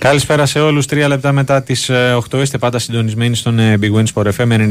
[0.00, 1.92] Καλησπέρα σε όλους, τρία λεπτά μετά τις 8
[2.32, 4.70] ε, είστε πάντα συντονισμένοι στον ε, Big Wins Sport FM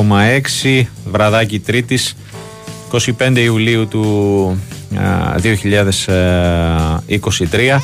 [0.00, 2.16] 94,6 βραδάκι τρίτης
[3.18, 4.58] 25 Ιουλίου του
[5.42, 7.78] 2023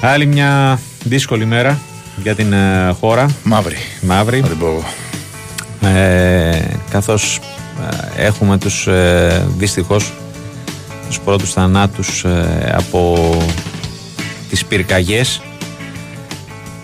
[0.00, 1.80] Άλλη μια δύσκολη μέρα
[2.22, 3.26] για την ε, χώρα.
[3.42, 3.76] Μαύρη.
[4.00, 4.44] Μαύρη.
[5.80, 7.40] Ε, Καθώς
[8.16, 10.12] έχουμε τους ε, δυστυχώς
[11.06, 12.24] τους πρώτους θανάτους
[12.72, 13.16] από
[14.52, 15.42] τις πυρκαγιές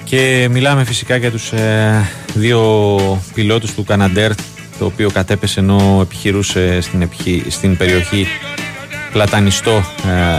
[0.04, 4.32] και μιλάμε φυσικά για τους ε, δύο πιλότους του Καναντέρ
[4.78, 7.08] το οποίο κατέπεσε ενώ επιχειρούσε στην,
[7.48, 8.26] στην περιοχή
[9.12, 9.84] Πλατανιστό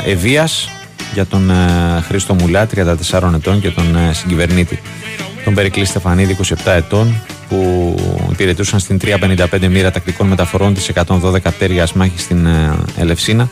[0.05, 0.69] ε, Ευείας
[1.13, 4.81] για τον ε, Χρήστο Μουλά 34 ετών και τον ε, συγκυβερνήτη
[5.43, 7.95] τον Περικλή Στεφανίδη 27 ετών που
[8.31, 13.49] υπηρετούσαν στην 355 μοίρα τακτικών μεταφορών της 112 πτέρυγας μάχης στην ε, Ελευσίνα.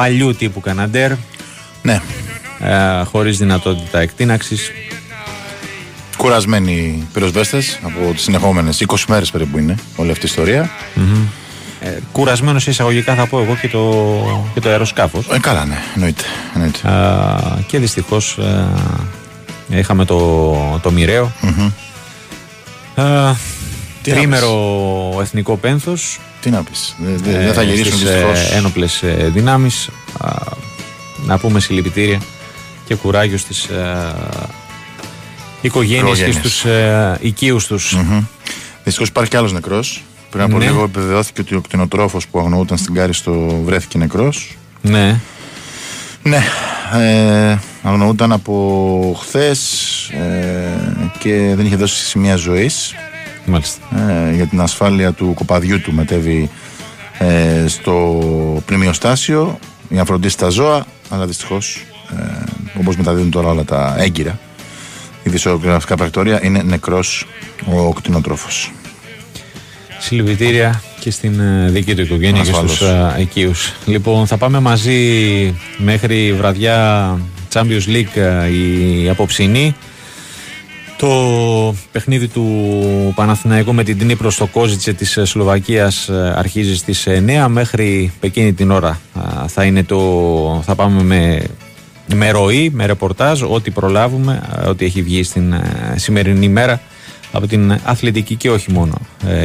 [0.00, 1.12] Ε, παλιού τύπου Καναντέρ.
[1.82, 2.00] Ναι.
[2.60, 4.70] Ε, χωρίς δυνατότητα εκτείναξης.
[6.16, 10.70] Κουρασμένοι πυροσβέστες από τις συνεχόμενες 20 μέρες περίπου είναι όλη αυτή η ιστορία.
[10.96, 11.26] Mm-hmm.
[11.80, 14.04] Ε, κουρασμένος εισαγωγικά θα πω εγώ και το,
[14.54, 15.26] και το αεροσκάφος.
[15.32, 16.24] Ε, καλά ναι, εννοείται.
[16.54, 16.78] εννοείται.
[17.58, 18.38] Ε, και δυστυχώς
[19.68, 21.32] ε, είχαμε το, το μοιραίο.
[21.42, 21.70] Mm-hmm.
[22.94, 23.34] Ε,
[24.02, 26.96] τρίμερο εθνικό πένθος τι να πεις.
[26.98, 28.50] Δεν δε θα γυρίσουν δυστυχώς.
[28.52, 29.88] Ένοπλες δυνάμεις.
[31.26, 32.20] Να πούμε συλληπιτήρια
[32.84, 33.68] και κουράγιο στις
[35.60, 36.64] οικογένειες και στους
[37.20, 37.96] οικείους τους.
[38.84, 40.02] Δυστυχώς υπάρχει κι άλλος νεκρός.
[40.30, 40.64] Πριν από ναι.
[40.64, 44.56] λίγο επιβεβαιώθηκε ότι ο κτηνοτρόφος που αγνοούταν στην Κάριστο βρέθηκε νεκρός.
[44.82, 45.20] Ναι.
[46.22, 46.42] Ναι.
[46.92, 49.60] Ε, αγνοούταν από χθες
[50.08, 52.94] ε, και δεν είχε δώσει σημεία ζωής.
[53.56, 56.50] Ε, για την ασφάλεια του κοπαδιού του μετέβη
[57.18, 61.84] ε, στο πλημμυοστάσιο για να φροντίσει τα ζώα, αλλά δυστυχώς,
[62.18, 64.38] ε, όπως μεταδίδουν τώρα όλα τα έγκυρα,
[65.22, 67.26] η δισογραφικά πρακτορία είναι νεκρός
[67.72, 68.72] ο κτηνοτρόφος.
[69.98, 73.72] Συλληπιτήρια και στην ε, δική του οικογένεια και στους uh, οικείους.
[73.84, 77.18] Λοιπόν, θα πάμε μαζί μέχρι βραδιά
[77.52, 79.74] Champions League η απόψινή.
[81.00, 87.06] Το παιχνίδι του Παναθηναϊκού με την Τνίπρο στο Κόζιτσε της ε, Σλοβακίας ε, αρχίζει στις
[87.08, 89.00] 9 μέχρι εκείνη την ώρα
[89.46, 91.44] θα, είναι το, θα πάμε με,
[92.14, 96.80] με ροή, με ρεπορτάζ, ό,τι προλάβουμε, ό,τι έχει βγει στην ε, σημερινή μέρα
[97.32, 98.94] από την αθλητική και όχι μόνο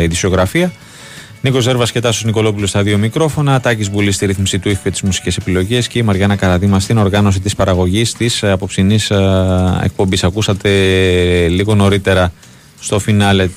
[0.01, 0.71] ειδησιογραφία.
[1.41, 3.59] Νίκος Ζέρβας και Τάσος Νικολόπουλος στα δύο μικρόφωνα.
[3.59, 5.87] Τάκης Μπουλής στη ρύθμιση του ήχου και τις μουσικές επιλογές.
[5.87, 8.99] Και η Μαριάννα Καραδίμα στην οργάνωση της παραγωγής της απόψινή
[9.83, 10.23] εκπομπής.
[10.23, 10.69] Ακούσατε
[11.47, 12.31] λίγο νωρίτερα
[12.79, 13.47] στο φινάλε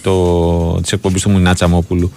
[0.82, 2.12] της εκπομπής του Μουνά Τσαμόπουλου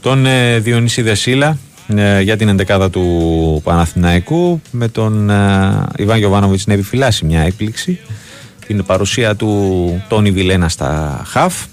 [0.00, 1.58] τον ε, Διονύση Δεσίλα
[1.96, 7.98] ε, για την εντεκάδα του Παναθηναϊκού με τον ε, Ιβάν Γιοβάνοβιτ να επιφυλάσει μια έκπληξη
[8.66, 11.66] την παρουσία του Τόνι Βιλένα στα ΧΑΦ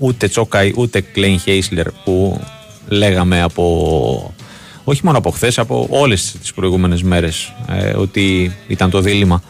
[0.00, 2.40] ούτε Τσόκαη ούτε Κλέιν Χέισλερ που
[2.88, 4.34] λέγαμε από
[4.84, 9.42] όχι μόνο από χθες, από όλες τις προηγούμενες μέρες ε, ότι ήταν το δίλημα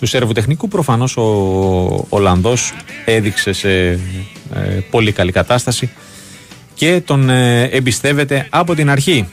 [0.00, 0.68] του Σέρβου τεχνικού.
[0.68, 2.72] Προφανώς ο Ολλανδός
[3.04, 3.98] έδειξε σε ε,
[4.90, 5.90] πολύ καλή κατάσταση
[6.74, 9.28] και τον ε, εμπιστεύεται από την αρχή.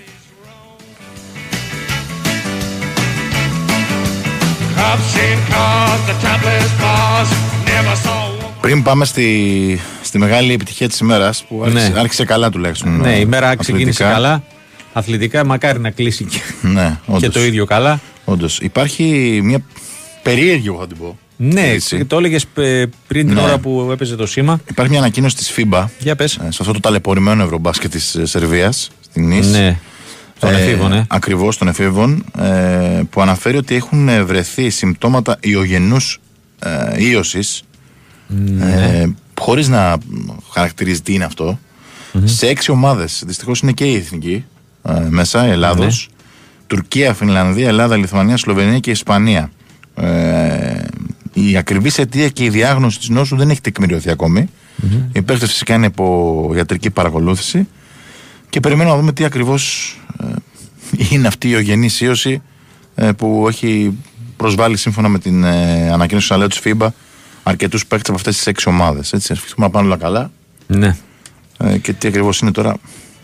[8.62, 9.80] Πριν πάμε στη,
[10.12, 12.00] στη μεγάλη επιτυχία της ημέρας που άρχισε, ναι.
[12.00, 12.98] άρχισε καλά τουλάχιστον.
[12.98, 14.44] Ναι, η μέρα ξεκίνησε καλά.
[14.94, 18.00] Αθλητικά, μακάρι να κλείσει και, ναι, και το ίδιο καλά.
[18.26, 18.60] Όντως.
[18.60, 19.62] Υπάρχει μια
[20.24, 21.18] περίεργη, εγώ θα την πω.
[21.38, 22.06] Ναι, έτσι.
[22.06, 22.46] το έλεγες
[23.08, 23.42] πριν την ναι.
[23.42, 24.60] ώρα που έπαιζε το σήμα.
[24.70, 26.36] Υπάρχει μια ανακοίνωση της FIBA Για πες.
[26.36, 29.40] Ε, σε αυτό το ταλαιπωρημένο ευρωμπάσκετ της ε, Σερβίας, στην Νη.
[29.40, 29.80] Ναι.
[30.40, 31.06] Των εφήβων, ε.
[31.08, 36.20] Ακριβώς των εφήβων, ε, που αναφέρει ότι έχουν βρεθεί συμπτώματα ιογενούς
[36.60, 37.64] ε, ίωσης
[38.28, 39.02] ναι.
[39.02, 39.98] Ε, Χωρίς να
[40.52, 41.28] χαρακτηρίζει τι είναι
[42.24, 43.24] σε έξι ομάδες.
[43.26, 44.46] Δυστυχώς είναι και η εθνική
[44.84, 46.10] ε, μέσα, η Ελλάδος.
[46.10, 46.16] Ναι.
[46.68, 49.52] Τουρκία, Φινλανδία, Ελλάδα, Λιθουανία, Σλοβενία και Ισπανία.
[49.96, 50.84] Ε,
[51.34, 54.50] η ακριβής αιτία και η διάγνωση της νόσου δεν έχει τεκμηριωθεί ακόμη.
[54.50, 54.86] Mm-hmm.
[54.94, 57.68] Η υπέρθεση φυσικά είναι από ιατρική παρακολούθηση.
[58.50, 60.26] Και περιμένουμε να δούμε τι ακριβώς ε,
[61.10, 62.42] είναι αυτή η ογενή ίωση
[62.96, 63.98] ε, που έχει
[64.38, 66.88] προσβάλει σύμφωνα με την ε, ανακοίνωση του της FIBA
[67.44, 69.14] αρκετούς παίκτες από αυτές τις έξι ομάδες.
[69.14, 70.32] Έτσι, ευχηθούμε να πάνε όλα καλά.
[70.68, 70.96] Ναι.
[71.58, 72.76] Ε, και τι ακριβώς είναι τώρα,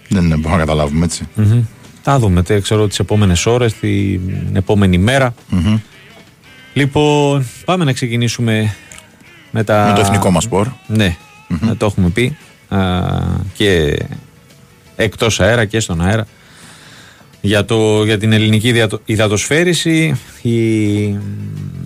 [0.10, 1.28] δεν μπορούμε να καταλάβουμε έτσι.
[1.38, 1.64] Mm-hmm.
[2.02, 5.34] Θα δούμε, τι ξέρω, τις επόμενες ώρες, την επόμενη μέρα.
[5.52, 5.80] Mm-hmm.
[6.74, 8.76] Λοιπόν, πάμε να ξεκινήσουμε
[9.52, 9.86] με, τα...
[9.88, 10.68] με το εθνικό μας σπορ.
[10.88, 11.16] Ναι,
[11.50, 11.78] mm-hmm.
[11.78, 12.38] το έχουμε πει.
[12.68, 13.02] Α,
[13.54, 14.00] και
[14.96, 16.28] εκτός αέρα και στον αέρα
[17.48, 18.74] Για, το, για την ελληνική
[19.06, 21.04] υδατοσφαίριση, η,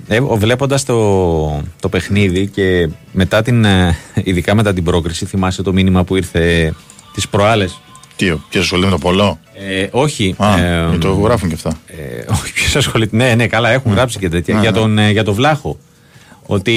[0.07, 5.73] ε, βλέποντας το, το παιχνίδι και μετά την, ε, ειδικά μετά την πρόκριση, θυμάσαι το
[5.73, 6.73] μήνυμα που ήρθε
[7.13, 7.81] τις προάλλες;
[8.15, 9.39] Τι, ποιος ασχολείται με το πολλό.
[9.69, 10.35] Ε, όχι.
[10.37, 11.79] Α, ε, το γράφουν και αυτά.
[11.87, 13.15] Ε, όχι, ποιος ασχολείται.
[13.15, 14.59] Ναι, ναι, καλά, έχουν γράψει και τέτοια.
[14.59, 15.77] για, τον, ε, για τον Βλάχο.
[16.45, 16.75] Ότι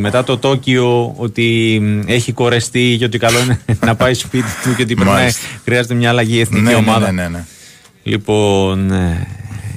[0.00, 4.82] μετά το Τόκιο ότι έχει κορεστεί και ότι καλό είναι να πάει σπίτι του και
[4.82, 5.32] ότι πρέπει να
[5.64, 7.12] χρειάζεται μια αλλαγή εθνική ναι, ναι, ομάδα.
[7.12, 7.44] Ναι, ναι, ναι.
[8.06, 9.26] Λοιπόν, ε,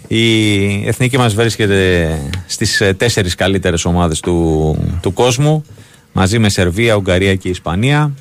[0.08, 2.10] η εθνική μας βρίσκεται
[2.46, 5.64] στις ε, τέσσερις καλύτερες ομάδες του, του κόσμου.
[6.12, 8.14] Μαζί με Σερβία, Ουγγαρία και Ισπανία.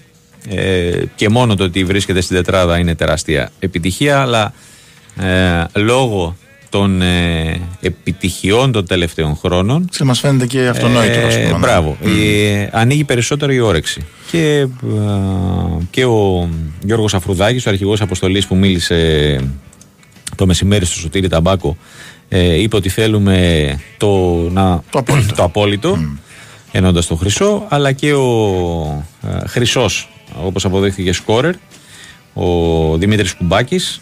[0.48, 4.52] Ε, και μόνο το ότι βρίσκεται στην τετράδα είναι τεράστια επιτυχία αλλά
[5.20, 6.36] ε, λόγω
[6.68, 11.96] των ε, επιτυχιών των τελευταίων χρόνων Σε μας φαίνεται και αυτονόητο ε, Μπράβο,
[12.70, 14.06] ανοίγει περισσότερο η όρεξη.
[14.30, 14.66] Και,
[15.90, 16.48] και ο
[16.84, 19.40] Γιώργος Αφρουδάκης ο αρχηγός αποστολής που μίλησε
[20.38, 21.76] το μεσημέρι στο Σωτήρι Ταμπάκο
[22.28, 24.08] ε, είπε ότι θέλουμε το,
[24.50, 26.18] να, το απόλυτο, το απόλυτο mm.
[26.72, 30.08] ενώντας το χρυσό αλλά και ο ε, χρυσός
[30.44, 31.54] όπως αποδείχθηκε σκόρερ
[32.34, 34.00] ο Δημήτρης Κουμπάκης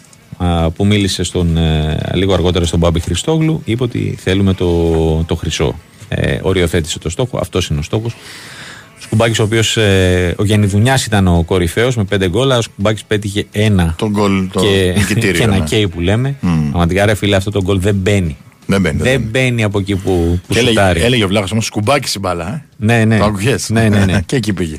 [0.75, 5.75] που μίλησε στον, ε, λίγο αργότερα στον Μπάμπη Χριστόγλου είπε ότι θέλουμε το, το χρυσό.
[6.09, 8.15] Ε, οριοθέτησε το στόχο αυτός είναι ο στόχος
[8.99, 10.69] Σκουμπάκης, ο οποίος ε, ο Γιάννη
[11.05, 13.95] ήταν ο κορυφαίος με πέντε γκολ, ο Σκουμπάκης πέτυχε ένα.
[13.97, 15.63] Το γκολ, το και, και ένα ναι.
[15.63, 16.35] κέι που λέμε.
[16.41, 16.47] Mm.
[16.69, 18.37] Πραγματικά, ρε φίλε, αυτό το γκολ δεν μπαίνει.
[18.69, 22.11] Δεν μπαίνει, δεν μπαίνει από εκεί που, που και έλεγε, έλεγε ο Βλάχο όμως σκουμπάκι
[22.15, 22.47] η μπάλα.
[22.47, 22.63] Ε.
[22.77, 23.17] Ναι, ναι.
[23.17, 23.55] Το ακουγέ.
[23.67, 24.21] Ναι, ναι, ναι.
[24.25, 24.77] και εκεί πήγε.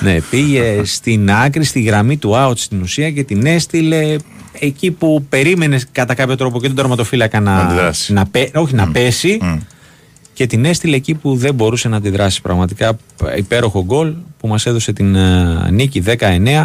[0.00, 4.16] Ναι, πήγε στην άκρη, στη γραμμή του out στην ουσία και την έστειλε
[4.58, 9.38] εκεί που περίμενες κατά κάποιο τρόπο και τον τερματοφύλακα να, να, να, όχι, να πέσει.
[9.42, 9.58] Mm
[10.38, 12.42] και την έστειλε εκεί που δεν μπορούσε να αντιδράσει.
[12.42, 12.98] Πραγματικά
[13.36, 16.64] υπέροχο γκολ που μας έδωσε την uh, νίκη 19.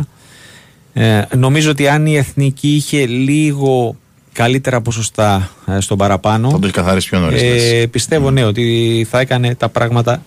[0.94, 3.96] Ε, νομίζω ότι αν η Εθνική είχε λίγο
[4.32, 9.20] καλύτερα ποσοστά ε, στον παραπάνω θα το καθαρίσει πιο νωρίς ε, πιστεύω ναι ότι θα
[9.20, 10.24] έκανε τα πράγματα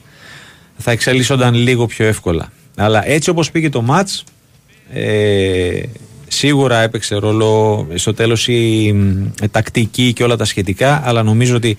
[0.77, 4.25] θα εξελίσσονταν λίγο πιο εύκολα αλλά έτσι όπως πήγε το μάτς
[4.93, 5.83] ε,
[6.29, 8.95] σίγουρα έπαιξε ρόλο στο τέλος η
[9.51, 11.77] τακτική και όλα τα σχετικά αλλά νομίζω ότι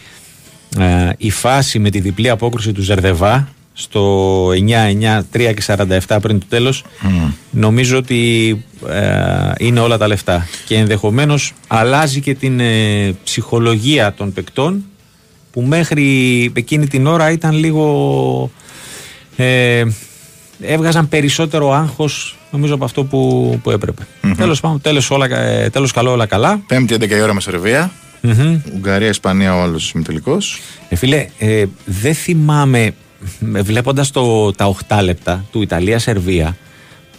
[0.79, 3.47] ε, η φάση με τη διπλή απόκρουση του Ζερδεβά
[3.79, 5.63] στο 9-9, 3 και
[6.07, 6.83] 47 πριν το τέλος
[7.51, 8.51] νομίζω ότι
[8.89, 10.47] ε, είναι όλα τα λεφτά.
[10.65, 14.83] Και ενδεχομένως αλλάζει και την ε, ψυχολογία των παικτών
[15.51, 16.05] που μέχρι
[16.55, 18.51] εκείνη την ώρα ήταν λίγο
[19.35, 19.83] ε,
[20.61, 24.01] έβγαζαν περισσότερο άγχος νομίζω από αυτό που, που έπρεπε.
[24.03, 24.33] Mm-hmm.
[24.37, 25.27] τέλος, πάντων, τέλος, όλα,
[25.69, 26.61] τέλος καλό όλα καλά.
[26.67, 27.91] Πέμπτη 11 η ώρα με Σερβία
[28.23, 28.59] Mm-hmm.
[28.75, 30.59] Ουγγαρία, Ισπανία, ο άλλος ημιτελικός.
[30.89, 32.93] Ε, φίλε, ε, δεν θυμάμαι,
[33.39, 34.11] βλέποντας
[34.55, 36.57] τα 8 λεπτά του Ιταλία-Σερβία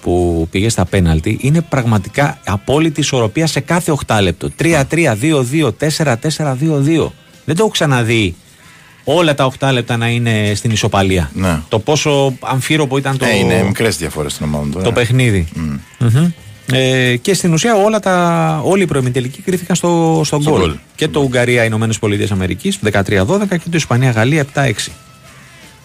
[0.00, 4.48] που πήγε στα πέναλτι, είναι πραγματικά απόλυτη ισορροπία σε κάθε 8 λεπτό.
[4.58, 4.82] 3-3,
[5.20, 7.12] 2-2, 4-4, 2-2.
[7.44, 8.34] Δεν το έχω ξαναδεί
[9.04, 11.30] όλα τα 8 λεπτά να είναι στην ισοπαλία.
[11.34, 11.60] Ναι.
[11.68, 13.24] Το πόσο αμφίροπο ήταν το.
[13.24, 14.82] Ε, είναι μικρές διαφορές στην ομάδα.
[14.82, 15.48] Το παιχνίδι.
[15.56, 16.32] Mm.
[16.72, 20.74] Ε, και στην ουσία όλα τα, όλοι οι προημιτελικοί κρίθηκαν στο, στο, γκολ.
[20.94, 23.02] Και το Ουγγαρία, Ηνωμένες Πολιτείες Αμερικής 13-12
[23.48, 24.72] και το Ισπανία-Γαλλία 7-6.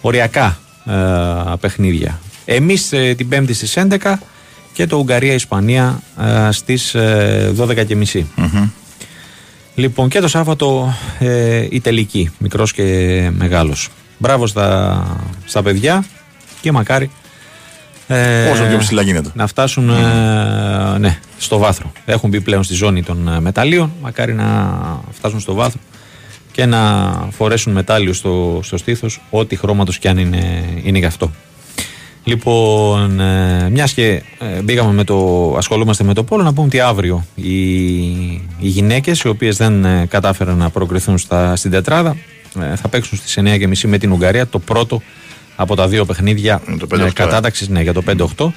[0.00, 0.92] Οριακά ε,
[1.60, 2.20] παιχνίδια.
[2.44, 4.14] Εμείς ε, την Πέμπτη στις 11
[4.72, 7.94] και το Ουγγαρία-Ισπανία ε, στις 12.30.
[8.14, 8.68] Mm-hmm.
[9.74, 12.82] Λοιπόν, και το Σάββατο ε, η τελική, μικρός και
[13.36, 13.88] μεγάλος.
[14.18, 15.02] Μπράβο στα,
[15.44, 16.04] στα παιδιά
[16.60, 17.10] και μακάρι
[18.06, 19.30] ε, Όσο πιο ψηλά γίνεται.
[19.34, 21.92] Να φτάσουν ε, ναι, στο βάθρο.
[22.04, 23.92] Έχουν μπει πλέον στη ζώνη των ε, μεταλλίων.
[24.02, 24.80] Μακάρι να
[25.12, 25.80] φτάσουν στο βάθρο
[26.52, 31.30] και να φορέσουν μετάλλιο στο, στο στήθος, ό,τι χρώματος κι αν είναι, είναι γι' αυτό.
[32.24, 36.80] Λοιπόν, ε, μιας και ε, μπήκαμε με το, ασχολούμαστε με το πόλο, να πούμε ότι
[36.80, 37.54] αύριο οι,
[38.58, 42.16] οι γυναίκες, οι οποίες δεν ε, κατάφεραν να προκριθούν στα, στην τετράδα,
[42.60, 45.02] ε, θα παίξουν στις 9.30 με την Ουγγαρία το πρώτο
[45.56, 46.62] από τα δύο παιχνίδια
[46.98, 48.02] ε, κατάταξης ναι, για το
[48.36, 48.52] 5-8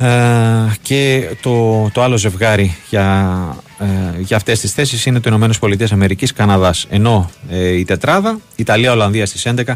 [0.00, 5.58] ε, και το, το άλλο ζευγάρι για, ε, για αυτές τις θέσεις είναι το Ηνωμένες
[5.58, 6.86] Πολιτείες Αμερικής Καναδάς.
[6.90, 9.74] Ενώ ε, η τετράδα Ιταλία-Ολλανδία στις 11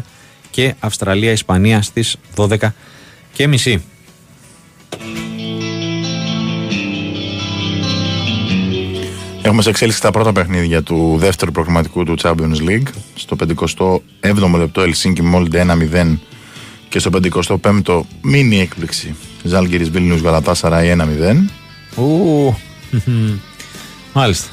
[0.49, 2.55] και Αυστραλία-Ισπανία στις 12
[3.33, 3.83] και μισή
[9.45, 12.87] Έχουμε σε εξέλιξη τα πρώτα παιχνίδια του δεύτερου προγραμματικού του Champions League.
[13.15, 16.17] Στο 57ο λεπτό Ελσίνκι Μόλντε 1-0
[16.89, 20.81] και στο 55ο μίνι έκπληξη Ζάλγκυρης Βίλνιους Γαλατάσαρα
[21.95, 22.01] 1-0.
[22.01, 22.55] Ου,
[24.13, 24.49] μάλιστα.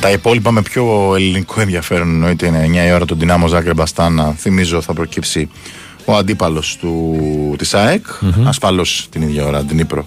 [0.00, 4.34] Τα υπόλοιπα με πιο ελληνικό ενδιαφέρον εννοείται είναι 9 η ώρα του Δυνάμο Ζάγκρε Μπαστάνα.
[4.38, 5.48] Θυμίζω θα προκύψει
[6.12, 7.16] ο αντίπαλος του,
[7.58, 8.44] της ΑΕΚ, mm-hmm.
[8.44, 10.06] ασφαλώς την ίδια ώρα, την Ήπρο.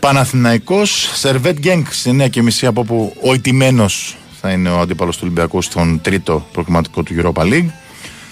[0.00, 5.62] Παναθηναϊκός, Σερβέτ Γκένκ στη 9.30 από όπου ο ιτημένος θα είναι ο αντίπαλος του Ολυμπιακού
[5.62, 7.68] στον τρίτο προκριματικό του Europa League.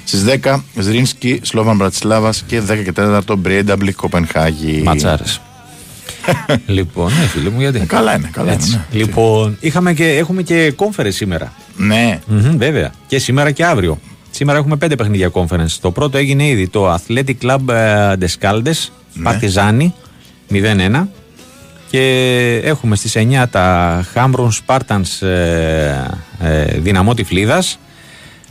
[0.05, 4.83] Στις 10 Ζρίνσκι, Σλόβαν Μπρατσλάβα και 10 και 4 Μπριένταμπλη Κοπενχάγη.
[4.85, 5.41] Ματσάρες.
[6.67, 8.64] λοιπόν, ναι, φίλε μου, γιατί; Ε, καλά είναι, καλά είναι.
[8.67, 8.99] Ναι.
[8.99, 11.52] Λοιπόν, είχαμε και, έχουμε και conference σήμερα.
[11.76, 12.21] Ναι.
[12.31, 12.93] Mm-hmm, βέβαια.
[13.07, 13.99] Και σήμερα και αύριο.
[14.35, 15.77] Σήμερα έχουμε πέντε παιχνίδια conference.
[15.81, 17.61] Το πρώτο έγινε ήδη το Athletic Club
[18.19, 19.23] Descaldes, ναι.
[19.23, 19.95] Παρτιζάνι,
[20.51, 21.07] 0-1.
[21.91, 25.95] Και έχουμε στις 9 τα Hamron Spartans ε,
[26.41, 27.79] ε, Δυναμό Τυφλίδας,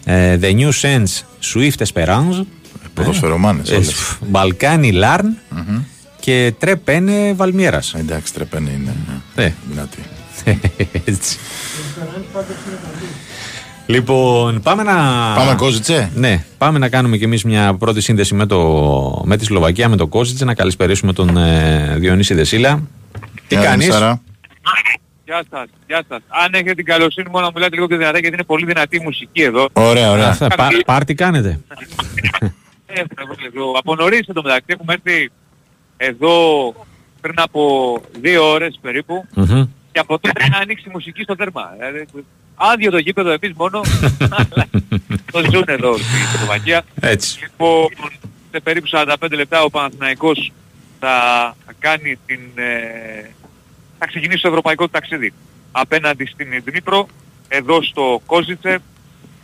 [0.05, 1.21] ε, The New Sense
[1.53, 2.45] Swift Esperance,
[2.93, 3.81] Ποδοσφαιρομάνες ε,
[4.27, 5.37] Μπαλκάνι Λάρν
[6.19, 7.93] και Τρεπένε Βαλμιέρας.
[7.93, 8.95] Εντάξει, Τρεπένε είναι
[9.35, 9.53] ναι.
[9.69, 9.99] δυνατή.
[11.11, 11.37] Έτσι.
[13.85, 14.93] Λοιπόν, πάμε να.
[15.35, 16.11] Πάμε Κόζιτσε.
[16.15, 19.21] Ναι, πάμε να κάνουμε κι εμείς μια πρώτη σύνδεση με, το...
[19.25, 22.83] με τη Σλοβακία, με το Κόζιτσε, να καλησπερίσουμε τον ε, Διονύση Δεσίλα.
[23.47, 23.87] Τι κάνεις;
[25.25, 26.19] Γεια σας, γεια σας.
[26.27, 28.99] Αν έχετε την καλοσύνη μόνο να μιλάτε λίγο πιο δυνατά γιατί είναι πολύ δυνατή η
[29.03, 29.67] μουσική εδώ.
[29.73, 30.27] Ωραία, ωραία.
[30.27, 31.59] Αυτά, πα, πάρτι κάνετε.
[32.85, 33.01] ε,
[33.77, 35.31] από νωρίς το μεταξύ έχουμε έρθει
[35.97, 36.35] εδώ
[37.21, 39.67] πριν από δύο ώρες περίπου mm-hmm.
[39.91, 41.69] και από τότε να ανοίξει η μουσική στο τέρμα.
[42.61, 43.81] Δηλαδή, άδειο το γήπεδο εμείς μόνο,
[45.31, 46.83] το ζουν εδώ στη Σλοβακία.
[46.99, 47.39] Έτσι.
[47.41, 47.87] Λοιπόν,
[48.51, 50.51] σε περίπου 45 λεπτά ο Παναθηναϊκός
[50.99, 52.39] θα κάνει την...
[52.55, 53.29] Ε,
[53.97, 55.33] θα ξεκινήσει το ευρωπαϊκό ταξίδι
[55.71, 57.07] απέναντι στην Δνήπρο,
[57.47, 58.81] εδώ στο Κόζιτσε,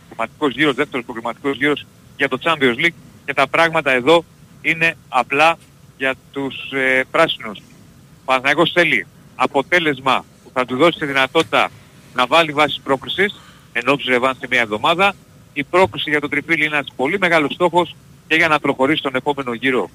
[0.08, 4.24] προγραμματικός γύρος, δεύτερος προγραμματικός γύρος για το Champions League και τα πράγματα εδώ
[4.60, 5.58] είναι απλά
[5.96, 7.58] για τους ε, πράσινους.
[7.58, 11.70] Ο Παναθηναϊκός θέλει αποτέλεσμα που θα του δώσει τη δυνατότητα
[12.14, 13.40] να βάλει βάση πρόκρισης,
[13.72, 15.14] ενώ ρεβάν σε μια εβδομάδα.
[15.52, 17.96] Η πρόκριση για το τριφύλι είναι ένας πολύ μεγάλος στόχος
[18.26, 19.90] και για να προχωρήσει στον επόμενο γύρο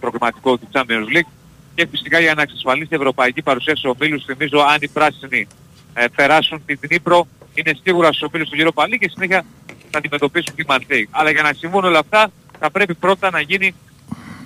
[0.00, 1.30] προγραμματικό του Champions League
[1.74, 4.24] και φυσικά για να εξασφαλίσει η ευρωπαϊκή παρουσία στους ομίλους.
[4.24, 5.46] Θυμίζω αν οι πράσινοι
[5.94, 9.44] ε, περάσουν την Δνήπρο είναι σίγουρα στους ομίλους του Europa League και συνέχεια
[9.90, 11.08] θα αντιμετωπίσουν τη Μαρσέη.
[11.10, 13.74] Αλλά για να συμβούν όλα αυτά θα πρέπει πρώτα να γίνει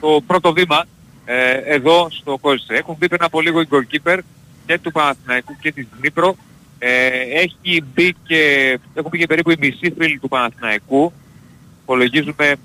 [0.00, 0.84] το πρώτο βήμα
[1.24, 2.74] ε, εδώ στο Κόζησε.
[2.74, 4.18] Έχουν μπει πριν από λίγο οι goalkeeper
[4.66, 6.36] και του Παναθηναϊκού και της Δνήπρο.
[6.82, 11.12] Ε, έχει μπει και, έχουν μπει και περίπου οι μισοί φίλοι του Παναθηναϊκού.
[11.82, 12.56] Υπολογίζουμε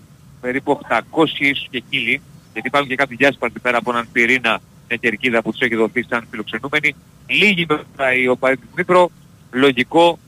[0.42, 1.00] περίπου 800
[1.40, 2.22] ίσως και κύλοι
[2.54, 6.04] γιατί υπάρχουν και κάποιοι διάσπαρτοι πέρα από έναν πυρήνα μια κερκίδα που τους έχει δοθεί
[6.10, 6.96] σαν φιλοξενούμενοι.
[7.28, 9.12] Λίγοι μετά οι οπαδοί του Δνήπρο,
[9.52, 10.20] λογικό,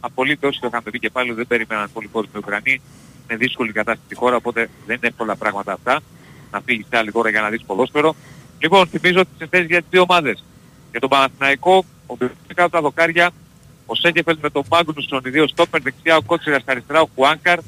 [0.00, 2.80] απολύτως το είχαμε πει και πάλι, δεν περίμεναν πολύ κόσμο οι Ουκρανοί.
[3.28, 6.00] Είναι δύσκολη κατάσταση στη χώρα, οπότε δεν είναι εύκολα πράγματα αυτά.
[6.50, 8.14] Να φύγει σε άλλη χώρα για να δεις ποδόσφαιρο.
[8.58, 10.44] Λοιπόν, θυμίζω τις θέσεις για τις δύο ομάδες.
[10.94, 12.16] Για τον Παναθηναϊκό, ο
[12.54, 13.30] κάτω τα δοκάρια,
[13.86, 17.58] ο Σέγκεφελ με τον Μάγκνουσον, οι δύο στόπερ δεξιά, ο Κότσιρας αριστερά, ο Χουάνκαρ,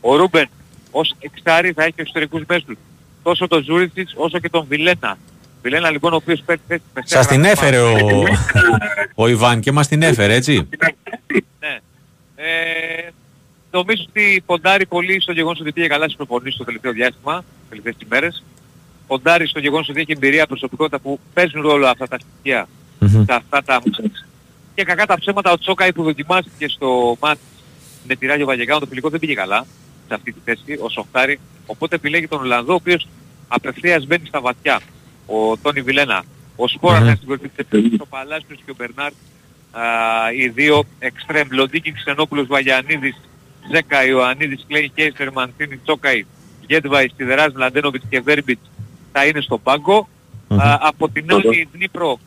[0.00, 0.48] ο Ρούμπεν
[0.90, 2.76] ως εξάρι θα έχει εξωτερικούς μέσους
[3.22, 5.18] τόσο τον Ζούριτσιτς όσο και τον Βιλένα.
[5.62, 7.96] Βιλένα λοιπόν ο οποίος παίρνει θέση με Σας την έφερε ο,
[9.14, 10.68] ο Ιβάν και μας την έφερε έτσι;
[11.60, 11.78] ναι.
[12.36, 13.08] Ε,
[13.70, 17.68] νομίζω ότι ποντάρει πολύ στο γεγονός ότι πήγε καλά στις προπονήσεις το τελευταίο διάστημα, τις
[17.68, 18.44] τελευταίες ημέρες.
[19.06, 22.68] Ποντάρεις στο γεγονός ότι έχει εμπειρία προσωπικότητα που παίζουν ρόλο αυτά τα στοιχεία,
[23.00, 23.24] mm-hmm.
[23.26, 23.82] τα, αυτά τα
[24.74, 27.40] και κακά τα ψέματα ο Τσόκαη που δοκιμάστηκε στο μάτς
[28.06, 29.66] με τη Ράγιο Βαγεγάου το φιλικό δεν πήγε καλά
[30.08, 31.38] σε αυτή τη θέση, ο Σοχτάρη.
[31.66, 33.06] Οπότε επιλέγει τον Ολλανδό, ο οποίος
[33.48, 34.80] απευθείας μπαίνει στα βαθιά.
[35.26, 36.24] Ο Τόνι Βιλένα.
[36.56, 37.16] Ο Σπόρα mm-hmm.
[37.16, 39.12] στην κορυφή της ο Παλάσιος και ο Μπερνάρ.
[40.36, 43.20] οι δύο εξτρέμ, Λοντίκη, Ξενόπουλος, Βαγιανίδης,
[43.72, 46.26] Ζέκα, Ιωαννίδης, Κλέη, Κέισερ, Μαντίνη, Τσόκαη,
[46.66, 48.70] Γέντβαϊ, Σιδεράς, Μλαντένοβιτς και Βέρμπιτς
[49.14, 50.08] θα είναι στο πάγκο.
[50.48, 50.76] Mm-hmm.
[50.80, 52.18] από την άλλη Δνήπρο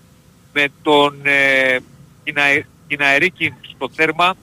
[0.53, 1.77] με τον ε,
[2.87, 4.33] Κιναερίκη στο τέρμα,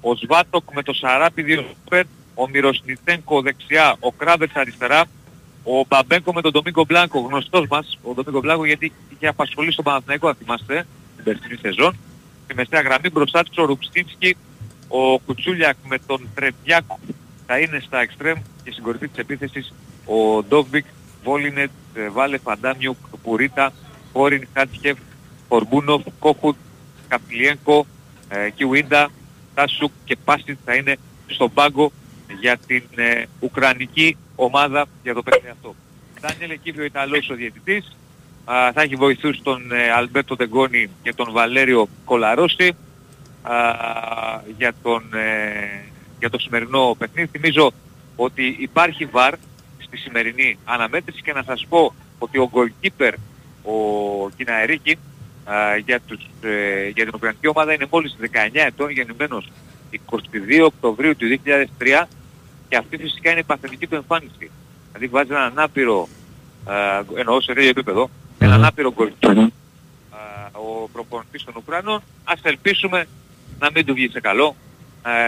[0.00, 5.04] ο Σβάτοκ με το Σαράπι, δύο σούπερ, ο Μυροσνιτένκο δεξιά, ο Κράβετς αριστερά,
[5.64, 9.84] ο Μπαμπέκο με τον Ντομίκο Μπλάνκο, γνωστός μας, ο Ντομίκο Μπλάνκο γιατί είχε απασχολήσει τον
[9.84, 11.96] Παναθηναϊκό, αν θυμάστε, την περσινή σεζόν.
[12.44, 14.36] Στη μεσαία γραμμή μπροστά του ο Ρουψίνσκι,
[14.88, 16.98] ο Κουτσούλιακ με τον Τρεβιάκο
[17.46, 19.74] θα είναι στα εξτρέμ και στην κορυφή της επίθεσης
[20.04, 20.84] ο Ντόβικ,
[21.24, 21.70] Βόλινετ,
[22.12, 23.72] Βάλε Φαντάμιου, Πουρίτα,
[24.12, 24.98] Χόριν, Χάτσχεφ,
[25.48, 26.56] Φορμπούνοφ, Κόχουτ,
[27.08, 27.86] Καπλιένκο,
[28.28, 29.10] ε, Κιουίντα,
[29.54, 30.96] Τάσουκ και Πάσιτ θα είναι
[31.26, 31.92] στον πάγκο
[32.40, 35.74] για την ε, Ουκρανική ομάδα για το παιχνίδι αυτό.
[36.20, 37.96] Ντάνιελ Εκίβιο Ιταλός ο διαιτητής.
[38.44, 42.72] Α, θα έχει βοηθούς τον ε, Αλμπέρτο Τεγκόνη και τον Βαλέριο Κολαρόση
[44.56, 45.84] για, τον, ε,
[46.18, 47.28] για το σημερινό παιχνίδι.
[47.32, 47.72] Θυμίζω
[48.16, 49.34] ότι υπάρχει βαρ
[49.88, 53.12] στη σημερινή αναμέτρηση και να σας πω ότι ο goalkeeper
[53.62, 53.74] ο
[54.36, 54.96] Κιναερίκη
[55.84, 59.50] για, τους, ε, για την Ουκρανική ομάδα είναι μόλις 19 ετών γεννημένος
[59.90, 62.08] 22 Οκτωβρίου του 2003
[62.68, 64.50] και αυτή φυσικά είναι η παθητική του εμφάνιση.
[64.92, 66.08] Δηλαδή βάζει έναν άπειρο,
[66.68, 69.10] ε, εννοώ σε ίδιο επίπεδο, έναν άπειρο γκολ
[70.52, 72.02] ο προπονητής των Ουκρανών.
[72.24, 73.06] Ας ελπίσουμε
[73.58, 74.56] να μην του βγει σε καλό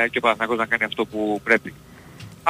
[0.05, 1.75] ε, και ο Παναθηναϊκός να κάνει αυτό που πρέπει.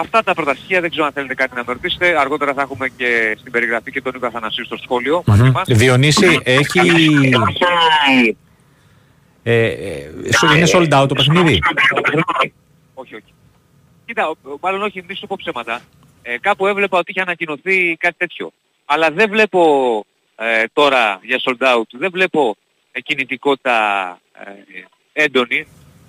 [0.01, 2.19] Αυτά τα πρώτα δεν ξέρω αν θέλετε κάτι να με ρωτήσετε.
[2.19, 5.25] Αργότερα θα έχουμε και στην περιγραφή και τον Νίκο Αθανασίου στο σχόλιο.
[5.27, 5.63] Mm-hmm.
[5.67, 6.81] Διονύση, έχει...
[9.43, 10.11] ε, ε,
[10.57, 11.59] είναι sold out το παιχνίδι;
[12.95, 13.35] όχι, όχι.
[14.07, 15.81] Κοίτα, μάλλον όχι, μη σου πω ψέματα.
[16.23, 18.53] Ε, κάπου έβλεπα ότι είχε ανακοινωθεί κάτι τέτοιο.
[18.85, 20.05] Αλλά δεν βλέπω
[20.37, 22.57] ε, τώρα για sold out, δεν βλέπω
[23.03, 24.19] κινητικότητα
[25.13, 25.67] ε, έντονη.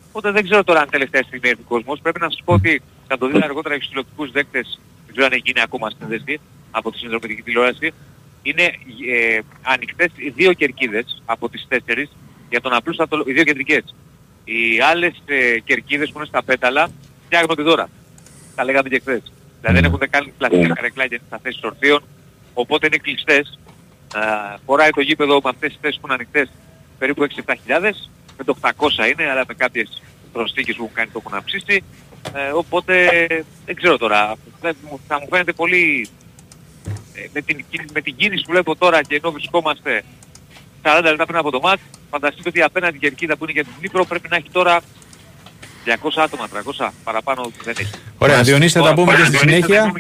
[0.08, 2.00] Οπότε δεν ξέρω τώρα αν τελευταία στιγμή έρθει ο κόσμος.
[2.02, 2.82] Πρέπει να σας πω ότι
[3.12, 6.40] θα το δείτε αργότερα και στους τηλεοπτικούς δέκτες, δεν ξέρω αν έχει γίνει ακόμα σύνδεση
[6.72, 7.94] από τη συνδρομητική τηλεόραση.
[8.42, 12.10] Είναι ε, ανοιχτές οι δύο κερκίδες από τις τέσσερις
[12.50, 13.96] για τον απλούστατο, οι δύο κεντρικές.
[14.44, 16.90] Οι άλλες ε, κερκίδες που είναι στα πέταλα
[17.26, 17.90] φτιάχνονται τώρα.
[18.56, 19.22] Τα λέγαμε και χθες.
[19.62, 22.04] Δηλαδή δεν έχουν κάνει πλαστικά καρεκλάκια στα θέσεις ορθίων,
[22.54, 23.60] οπότε είναι κλειστές.
[24.16, 24.20] Ε,
[24.66, 26.50] φοράει το γήπεδο με αυτές τις θέσεις που είναι ανοιχτές
[27.00, 28.72] περίπου 6-7 χιλιάδες με το 800
[29.12, 30.02] είναι, αλλά με κάποιες
[30.32, 31.84] προσθήκες που έχουν κάνει το έχουν αψίσει.
[32.34, 33.08] Ε, οπότε
[33.66, 34.36] δεν ξέρω τώρα.
[35.08, 36.08] Θα μου φαίνεται πολύ
[37.14, 40.04] ε, με, την, με την κίνηση που βλέπω τώρα και ενώ βρισκόμαστε
[40.84, 43.74] 40 λεπτά πριν από το μάτς, φανταστείτε ότι απέναντι η Κερκίδα που είναι για την
[43.82, 44.82] Νύπρο πρέπει να έχει τώρα
[45.86, 46.48] 200 άτομα,
[46.80, 47.92] 300 παραπάνω δεν έχει.
[48.18, 49.94] Ωραία, Διονύση θα τα πούμε και στη συνέχεια.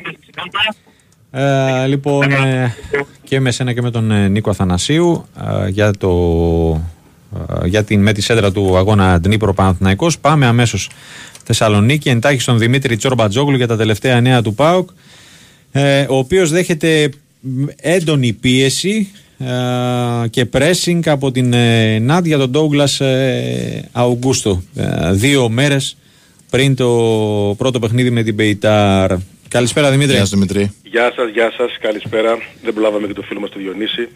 [1.31, 2.75] Ε, λοιπόν, ε,
[3.23, 5.25] και με σένα και με τον ε, Νίκο Αθανασίου
[5.63, 6.11] ε, για το
[7.63, 10.19] ε, για την, με τη σέντρα του αγώνα Ντνίπρο Παναθηναϊκός.
[10.19, 10.89] Πάμε αμέσως
[11.45, 14.89] Θεσσαλονίκη, εντάχει στον Δημήτρη Τσόρμπατζόγλου για τα τελευταία νέα του ΠΑΟΚ,
[15.71, 17.09] ε, ο οποίος δέχεται
[17.75, 24.63] έντονη πίεση ε, και pressing από την ε, Νάντια τον Ντόγκλας ε, Αουγκούστο.
[25.11, 25.97] δύο μέρες
[26.49, 26.87] πριν το
[27.57, 29.11] πρώτο παιχνίδι με την Πεϊτάρ.
[29.47, 30.11] Καλησπέρα Δημήτρη.
[30.11, 30.71] Γεια σας Δημήτρη.
[30.83, 32.37] Γεια σας, γεια σας, καλησπέρα.
[32.63, 34.07] Δεν προλάβαμε και το φίλο μας το Διονύση.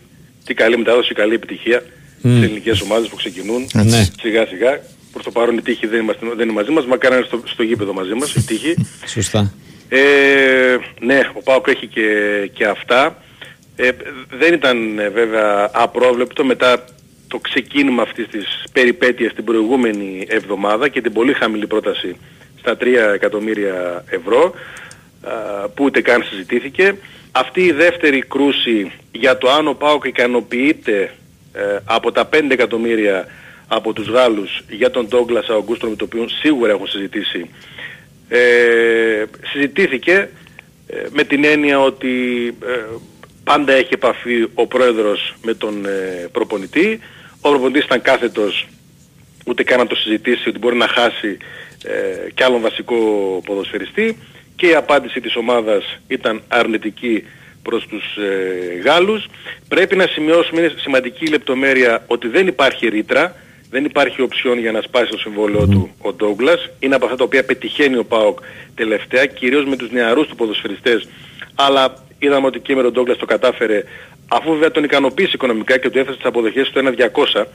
[0.46, 2.20] Τι καλή μετάδοση, καλή επιτυχία mm.
[2.20, 4.08] στις ελληνικές ομάδες που ξεκινούν ναι.
[4.22, 4.80] σιγά σιγά.
[5.16, 7.42] Προς το παρόν η τύχη δεν, είμαστε, δεν είναι μαζί μας, μακάρι να είναι στο,
[7.46, 8.76] στο γήπεδο μαζί μας η τύχη.
[9.06, 9.54] Σωστά.
[9.90, 12.10] Ε, ναι, ο Πάοκ έχει και,
[12.54, 13.18] και αυτά.
[13.76, 13.90] Ε,
[14.30, 16.86] δεν ήταν ε, βέβαια απρόβλεπτο μετά
[17.28, 22.16] το ξεκίνημα αυτής της περιπέτειας την προηγούμενη εβδομάδα και την πολύ χαμηλή πρόταση
[22.60, 24.54] στα 3 εκατομμύρια ευρώ
[25.74, 26.96] που ούτε καν συζητήθηκε.
[27.32, 31.12] Αυτή η δεύτερη κρούση για το αν ο ΠΑΟΚ ικανοποιείται
[31.54, 33.28] ε, από τα 5 εκατομμύρια
[33.68, 37.50] από τους Γάλλους για τον Ντόγκλας Αουγκούστρο με το οποίο σίγουρα έχουν συζητήσει.
[38.30, 40.30] Ε, συζητήθηκε
[40.88, 42.84] ε, με την έννοια ότι ε,
[43.44, 45.86] πάντα έχει επαφή ο πρόεδρος με τον
[46.32, 47.00] προπονητή.
[47.42, 48.68] Ο προπονητής ήταν κάθετος
[49.46, 51.38] ούτε καν να το συζητήσει ότι μπορεί να χάσει
[52.34, 52.96] κι άλλον βασικό
[53.46, 54.18] ποδοσφαιριστή.
[54.56, 57.24] Και η απάντηση της ομάδας ήταν αρνητική
[57.66, 59.26] προς τους ε, Γάλλους.
[59.68, 63.36] Πρέπει να σημειώσουμε, είναι σημαντική λεπτομέρεια, ότι δεν υπάρχει ρήτρα,
[63.70, 66.70] δεν υπάρχει οψιόν για να σπάσει το συμβόλαιο του ο Ντόγκλας.
[66.80, 68.40] Είναι από αυτά τα οποία πετυχαίνει ο ΠΑΟΚ
[68.76, 71.08] τελευταία, κυρίως με τους νεαρούς του ποδοσφαιριστές.
[71.56, 73.84] Αλλά είδαμε ότι και με τον Ντόγκλας το κατάφερε,
[74.28, 77.46] αφού βέβαια τον ικανοποίησε οικονομικά και του έφτασε τις αποδοχές στο 1.200,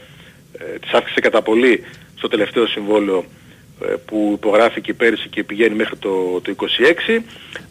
[0.59, 1.85] ε, τις αύξησε κατά πολύ
[2.17, 3.25] στο τελευταίο συμβόλαιο
[3.85, 6.55] ε, που υπογράφηκε πέρυσι και πηγαίνει μέχρι το, το
[7.17, 7.21] 26.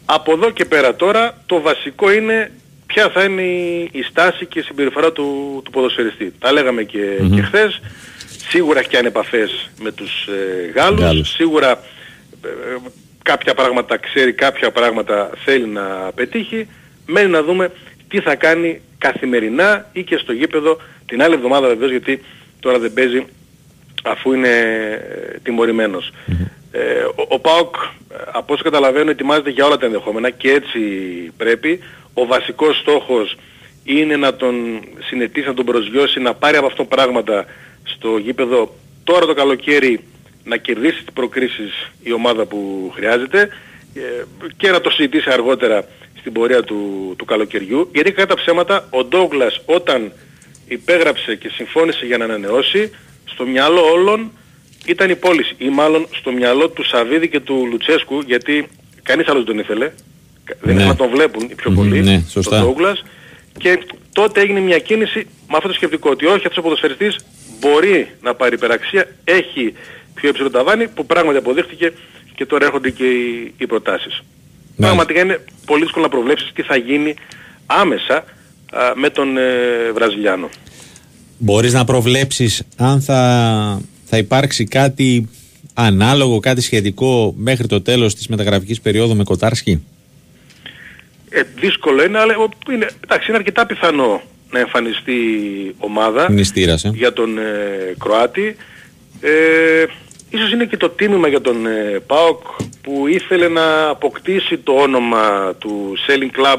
[0.04, 2.50] Από εδώ και πέρα τώρα το βασικό είναι
[2.86, 3.42] ποια θα είναι
[3.92, 6.32] η, στάση και η συμπεριφορά του, του ποδοσφαιριστή.
[6.38, 7.80] Τα λέγαμε και, mm και χθες.
[8.50, 11.28] Σίγουρα έχει κάνει επαφές με τους ε, Γάλλους.
[11.28, 11.70] Σίγουρα
[12.44, 12.48] ε,
[13.22, 16.68] κάποια πράγματα ξέρει, κάποια πράγματα θέλει να πετύχει.
[17.06, 17.70] Μένει να δούμε
[18.08, 22.24] τι θα κάνει καθημερινά ή και στο γήπεδο την άλλη εβδομάδα βεβαίως γιατί
[22.60, 23.26] τώρα δεν παίζει
[24.04, 26.12] αφού είναι ε, τιμωρημένος.
[26.72, 27.74] Ε, ο, ο ΠΑΟΚ
[28.32, 30.80] από όσο καταλαβαίνω ετοιμάζεται για όλα τα ενδεχόμενα και έτσι
[31.36, 31.80] πρέπει.
[32.14, 33.36] Ο βασικός στόχος
[33.84, 34.54] είναι να τον
[35.00, 37.46] συνετίσει, να τον προσγειώσει, να πάρει από αυτό πράγματα
[37.96, 38.74] στο γήπεδο
[39.04, 40.00] τώρα το καλοκαίρι
[40.44, 43.48] να κερδίσει τις προκρίσεις η ομάδα που χρειάζεται
[43.94, 44.00] ε,
[44.56, 45.84] και να το συζητήσει αργότερα
[46.18, 47.88] στην πορεία του, του καλοκαιριού.
[47.92, 50.12] Γιατί κατά ψέματα ο Ντόγκλας όταν
[50.68, 52.90] υπέγραψε και συμφώνησε για να ανανεώσει
[53.24, 54.30] στο μυαλό όλων
[54.86, 58.68] ήταν η πώληση ή μάλλον στο μυαλό του Σαββίδη και του Λουτσέσκου γιατί
[59.02, 59.92] κανείς άλλος δεν ήθελε
[60.60, 60.84] δεν ναι.
[60.84, 62.64] να τον βλέπουν οι πιο πολλοί ναι, σωστά.
[62.64, 63.06] Douglas
[63.58, 63.78] και
[64.12, 67.16] τότε έγινε μια κίνηση με αυτό το σκεπτικό ότι όχι αυτός ο ποδοσφαιριστής
[67.60, 69.72] μπορεί να πάρει υπεραξία έχει
[70.14, 71.92] πιο υψηλό ταβάνι που πράγματι αποδείχτηκε
[72.34, 74.22] και τώρα έρχονται και οι, οι προτάσεις.
[74.76, 74.86] Ναι.
[74.86, 77.14] Πραγματικά είναι πολύ δύσκολο να προβλέψεις τι θα γίνει
[77.66, 78.16] άμεσα
[78.70, 79.42] α, με τον ε,
[79.94, 80.48] Βραζιλιάνο.
[81.38, 85.28] Μπορείς να προβλέψεις αν θα, θα υπάρξει κάτι
[85.74, 89.84] ανάλογο, κάτι σχετικό μέχρι το τέλος της μεταγραφικής περίοδου με Κοτάρσκι;
[91.28, 92.34] Ε, δύσκολο είναι, αλλά
[92.72, 95.20] είναι, εντάξει, είναι αρκετά πιθανό να εμφανιστεί
[95.78, 96.88] ομάδα ε.
[96.94, 98.56] για τον ε, Κροάτη.
[99.20, 99.84] Ε,
[100.30, 102.42] ίσως είναι και το τίμημα για τον ε, ΠΑΟΚ
[102.82, 106.58] που ήθελε να αποκτήσει το όνομα του Selling Club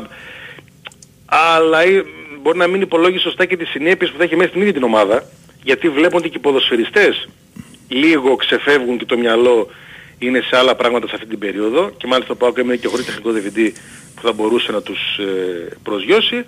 [1.25, 2.03] αλλά ε,
[2.41, 4.83] μπορεί να μην υπολόγισε σωστά και τις συνέπειες που θα έχει μέσα στην ίδια την
[4.83, 5.23] ομάδα
[5.63, 7.27] γιατί βλέπουν ότι και οι ποδοσφαιριστές
[7.87, 9.67] λίγο ξεφεύγουν και το μυαλό
[10.19, 13.05] είναι σε άλλα πράγματα σε αυτή την περίοδο και μάλιστα ο ΠΑΟΚ έμεινε και χωρίς
[13.05, 13.73] τεχνικό διευθυντή
[14.15, 16.45] που θα μπορούσε να τους ε, προσγειώσει.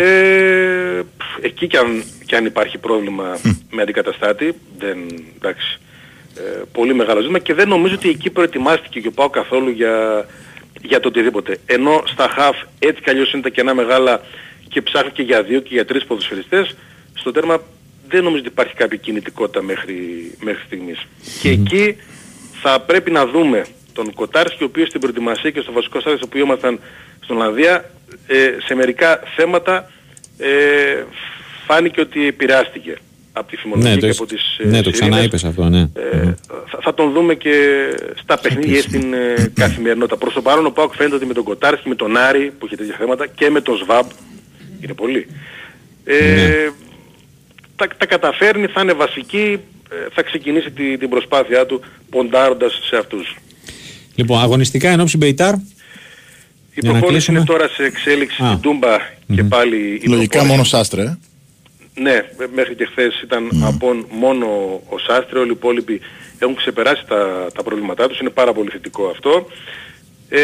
[0.00, 1.02] Ε,
[1.40, 3.38] εκεί κι αν, κι αν υπάρχει πρόβλημα
[3.70, 4.98] με αντικαταστάτη, δεν,
[5.36, 5.78] εντάξει,
[6.36, 10.26] ε, πολύ μεγάλο ζήτημα και δεν νομίζω ότι εκεί προετοιμάστηκε και ο ΠΑΟΚ καθόλου για,
[10.82, 11.58] για το οτιδήποτε.
[11.66, 14.20] Ενώ στα χαφ έτσι κι αλλιώς είναι τα κενά μεγάλα
[14.68, 16.76] και ψάχνει και για δύο και για τρεις ποδοσφαιριστές,
[17.14, 17.60] στο τέρμα
[18.08, 19.96] δεν νομίζω ότι υπάρχει κάποια κινητικότητα μέχρι,
[20.40, 21.06] μέχρι στιγμής.
[21.40, 21.96] Και εκεί
[22.62, 26.38] θα πρέπει να δούμε τον Κοτάρσκι ο οποίος στην προετοιμασία και στο βασικό στάδιο που
[26.38, 26.80] ήμασταν
[27.22, 27.90] στην Ολλανδία
[28.26, 29.90] ε, σε μερικά θέματα
[30.38, 31.04] ε,
[31.66, 32.98] φάνηκε ότι επηρεάστηκε
[33.32, 35.80] από τη φημολογία ναι, και από τις ε, Ναι, το ξανά είπες αυτό, ναι.
[35.80, 36.34] Ε,
[36.70, 37.54] θα, θα, τον δούμε και
[38.22, 40.16] στα παιχνίδια στην ε, καθημερινότητα.
[40.16, 42.76] Προς το παρόν ο Πάουκ φαίνεται ότι με τον Κοτάρσκι, με τον Άρη που έχει
[42.76, 44.06] τέτοια θέματα και με τον Σβάμπ,
[44.80, 45.26] είναι πολύ,
[46.04, 46.70] ε, ναι.
[47.76, 49.58] τα, τα καταφέρνει, θα είναι βασική,
[49.90, 53.36] ε, θα ξεκινήσει την, την προσπάθειά του ποντάροντας σε αυτούς.
[54.14, 55.54] Λοιπόν, αγωνιστικά ενώψη Μπεϊτάρ.
[56.82, 58.96] Η προπόνηση είναι τώρα σε εξέλιξη στην Τούμπα
[59.34, 61.02] και πάλι η Λογικά μόνο Σάστρε.
[61.02, 61.18] Ε.
[61.94, 63.56] Ναι, μέχρι και χθες ήταν mm.
[63.62, 64.46] από μόνο
[64.88, 66.00] ο Σάστρε, όλοι οι υπόλοιποι
[66.38, 69.46] έχουν ξεπεράσει τα, τα προβλήματά τους, είναι πάρα πολύ θετικό αυτό.
[70.28, 70.40] Ε,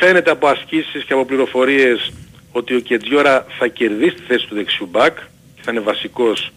[0.00, 2.12] φαίνεται από ασκήσεις και από πληροφορίες
[2.52, 5.18] ότι ο Κεντζιόρα θα κερδίσει τη θέση του δεξιού μπακ,
[5.60, 6.52] θα είναι βασικός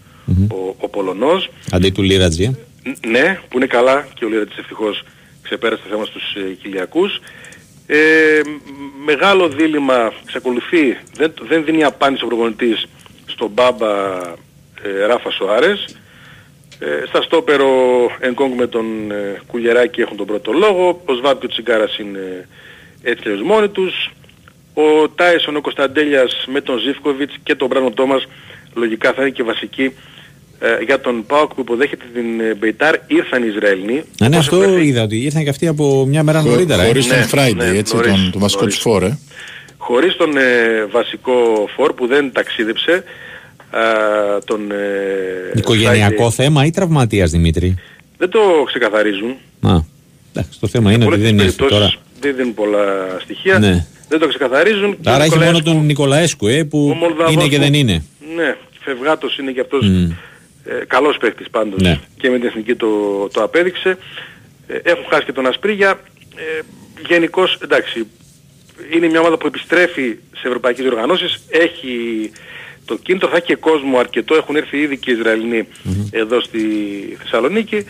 [0.51, 1.49] ο, ο Πολωνός.
[1.71, 2.57] Αντί του Λίρατζη.
[3.07, 5.03] Ναι, που είναι καλά και ο Λίρατζης ευτυχώς
[5.41, 7.19] ξεπέρασε το θέμα στους ε, Κυλιακούς.
[7.89, 8.41] Ε,
[9.05, 12.85] μεγάλο δίλημα εξακολουθεί, δεν, δεν δίνει απάντηση ο προπονητής
[13.25, 14.17] στον Μπάμπα
[14.81, 15.97] ε, Ράφα Σοάρες.
[16.79, 17.67] Ε, στα στόπερο
[18.19, 22.47] Ενκόγκ με τον ε, Κουλιεράκη έχουν τον πρώτο λόγο, ο Σβάπ και ο Τσιγκάρας είναι
[23.01, 24.11] έτσι και μόνοι τους.
[24.73, 28.27] Ο Τάισον, ο Κωνσταντέλιας με τον Ζίφκοβιτς και τον Μπράνο Τόμας
[28.73, 29.93] λογικά θα είναι και βασική
[30.59, 34.03] ε, για τον ΠΑΟΚ που υποδέχεται την ε, Μπεϊτάρ ήρθαν οι Ισραηλοί.
[34.19, 34.87] Ναι, ναι, αυτό βρεθεί...
[34.87, 36.85] είδα ότι ήρθαν και αυτοί από μια μέρα νωρίτερα.
[36.85, 39.19] Χωρίς τον Friday, ναι, έτσι, νωρίς, τον, τον βασικό τους φόρ, ε.
[39.77, 41.33] Χωρίς τον ε, βασικό
[41.75, 43.03] φόρ που δεν ταξίδεψε,
[43.69, 43.81] α,
[44.45, 44.71] τον...
[44.71, 46.31] Ε, Οικογενειακό Friday.
[46.31, 47.75] θέμα ή τραυματίας Δημήτρη;
[48.17, 49.35] Δεν το ξεκαθαρίζουν.
[49.61, 49.79] Α,
[50.33, 51.93] εντάξει, το θέμα είναι ότι δεν είναι τώρα.
[52.19, 53.59] Δεν δίνουν πολλά στοιχεία.
[53.59, 53.85] Ναι.
[54.09, 54.97] Δεν το ξεκαθαρίζουν.
[55.03, 56.95] Άρα έχει μόνο τον Νικολαέσκου, ε, που
[57.31, 58.03] είναι και δεν είναι.
[58.35, 60.11] Ναι, Φευγάτος είναι και αυτός mm.
[60.67, 61.99] Ε, καλός παίκτης πάντως ναι.
[62.17, 62.87] και με την εθνική το,
[63.27, 63.97] το απέδειξε.
[64.67, 65.99] Ε, έχουν χάσει και τον Ασπρίγια.
[66.35, 66.61] Ε,
[67.07, 68.07] γενικώς, εντάξει,
[68.93, 72.31] είναι μια ομάδα που επιστρέφει σε ευρωπαϊκές οργανώσεις, έχει
[72.85, 76.07] το κίνητρο, θα έχει και κόσμο αρκετό, έχουν έρθει ήδη και οι Ισραηλινοί mm-hmm.
[76.11, 76.61] εδώ στη
[77.19, 77.85] Θεσσαλονίκη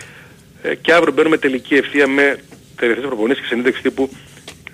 [0.62, 2.40] ε, και αύριο μπαίνουμε τελική ευθεία με
[2.76, 4.10] τελευταίες προπονήσεις και συνέντευξη τύπου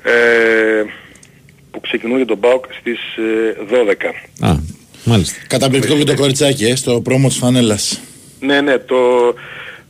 [0.03, 0.83] ε,
[1.71, 2.99] που ξεκινούν για τον ΠΑΟΚ στις
[3.71, 3.93] 12.
[4.39, 4.55] Ε, Α,
[5.03, 5.39] Μάλιστα.
[5.47, 7.99] Καταπληκτικό και το κοριτσάκι, ε, στο πρόμο της φανέλας.
[8.39, 8.95] Ναι, ναι, το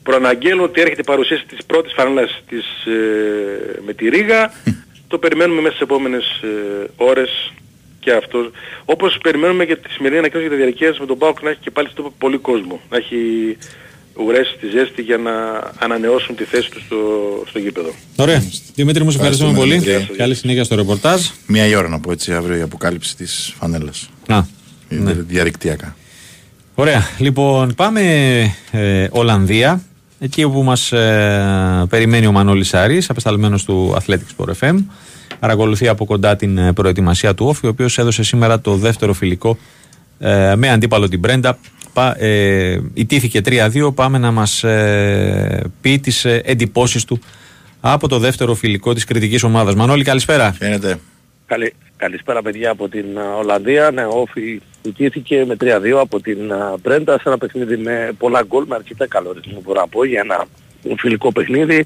[0.03, 4.53] προαναγγέλω ότι έρχεται η παρουσίαση της πρώτης φανέλας της, ε, με τη Ρήγα.
[5.07, 7.53] το περιμένουμε μέσα στις επόμενες ε, ώρες
[7.99, 8.51] και αυτό.
[8.85, 11.71] Όπως περιμένουμε και τη σημερινή ανακοίνωση για τα διαρκείας με τον ΠΑΟΚ να έχει και
[11.71, 12.81] πάλι στο πολύ κόσμο.
[12.89, 13.17] Να έχει
[14.15, 15.31] ουρές τη ζέστη για να
[15.79, 16.97] ανανεώσουν τη θέση του στο,
[17.49, 17.93] στο γήπεδο.
[18.15, 18.43] Ωραία.
[18.75, 19.81] Δημήτρη μου, σε ευχαριστούμε πολύ.
[20.17, 21.21] Καλή συνέχεια στο ρεπορτάζ.
[21.47, 24.09] Μία η ώρα να πω έτσι αύριο η αποκάλυψη της φανέλας.
[24.27, 24.41] Α,
[24.99, 25.13] ναι.
[25.13, 25.95] διαδικτυακά.
[26.75, 27.01] Ωραία.
[27.17, 28.01] Λοιπόν, πάμε
[28.71, 29.81] ε, Ολλανδία.
[30.19, 34.75] Εκεί όπου μας ε, περιμένει ο Μανώλης Άρης, απεσταλμένος του Athletics Sport FM.
[35.39, 39.57] Παρακολουθεί από κοντά την ε, προετοιμασία του Όφη, ο οποίος έδωσε σήμερα το δεύτερο φιλικό
[40.19, 41.57] ε, με αντίπαλο την Μπρέντα.
[41.93, 43.93] Πα, ε, ιτήθηκε 3-2.
[43.95, 47.19] Πάμε να μας ε, πει τις ε, εντυπώσεις του
[47.79, 49.75] από το δεύτερο φιλικό της κριτικής ομάδας.
[49.75, 50.51] Μανώλη, καλησπέρα.
[50.51, 50.99] Φαίνεται.
[51.53, 53.91] Καλη, καλησπέρα παιδιά από την Ολλανδία.
[53.91, 58.65] Ναι, ο Όφη νικήθηκε με 3-2 από την Μπρέντα σε ένα παιχνίδι με πολλά γκολ,
[58.67, 60.45] με αρκετά καλό ρυθμό μπορώ να πω για ένα
[60.97, 61.85] φιλικό παιχνίδι.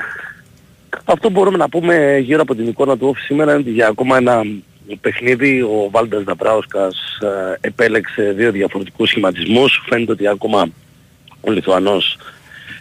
[1.05, 4.17] Αυτό μπορούμε να πούμε γύρω από την εικόνα του Όφη σήμερα είναι ότι για ακόμα
[4.17, 4.43] ένα
[5.01, 7.19] παιχνίδι ο Βάλτας Δαπράουσκας
[7.61, 9.83] επέλεξε δύο διαφορετικούς σχηματισμούς.
[9.89, 10.67] Φαίνεται ότι ακόμα
[11.41, 12.17] ο Λιθουανός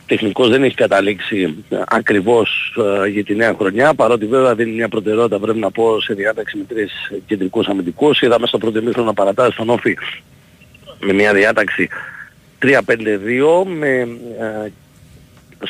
[0.06, 4.88] τεχνικός δεν έχει καταλήξει ε, ακριβώς ε, για τη νέα χρονιά, παρότι βέβαια δίνει μια
[4.88, 6.92] προτεραιότητα πρέπει να πω σε διάταξη με τρεις
[7.26, 8.20] κεντρικούς αμυντικούς.
[8.20, 9.96] Είδαμε στο πρώτο μήχρονο να παρατάσεις στον Όφη
[11.00, 11.88] με μια διάταξη
[12.62, 12.70] 3-5-2
[13.66, 13.88] με
[14.40, 14.70] ε,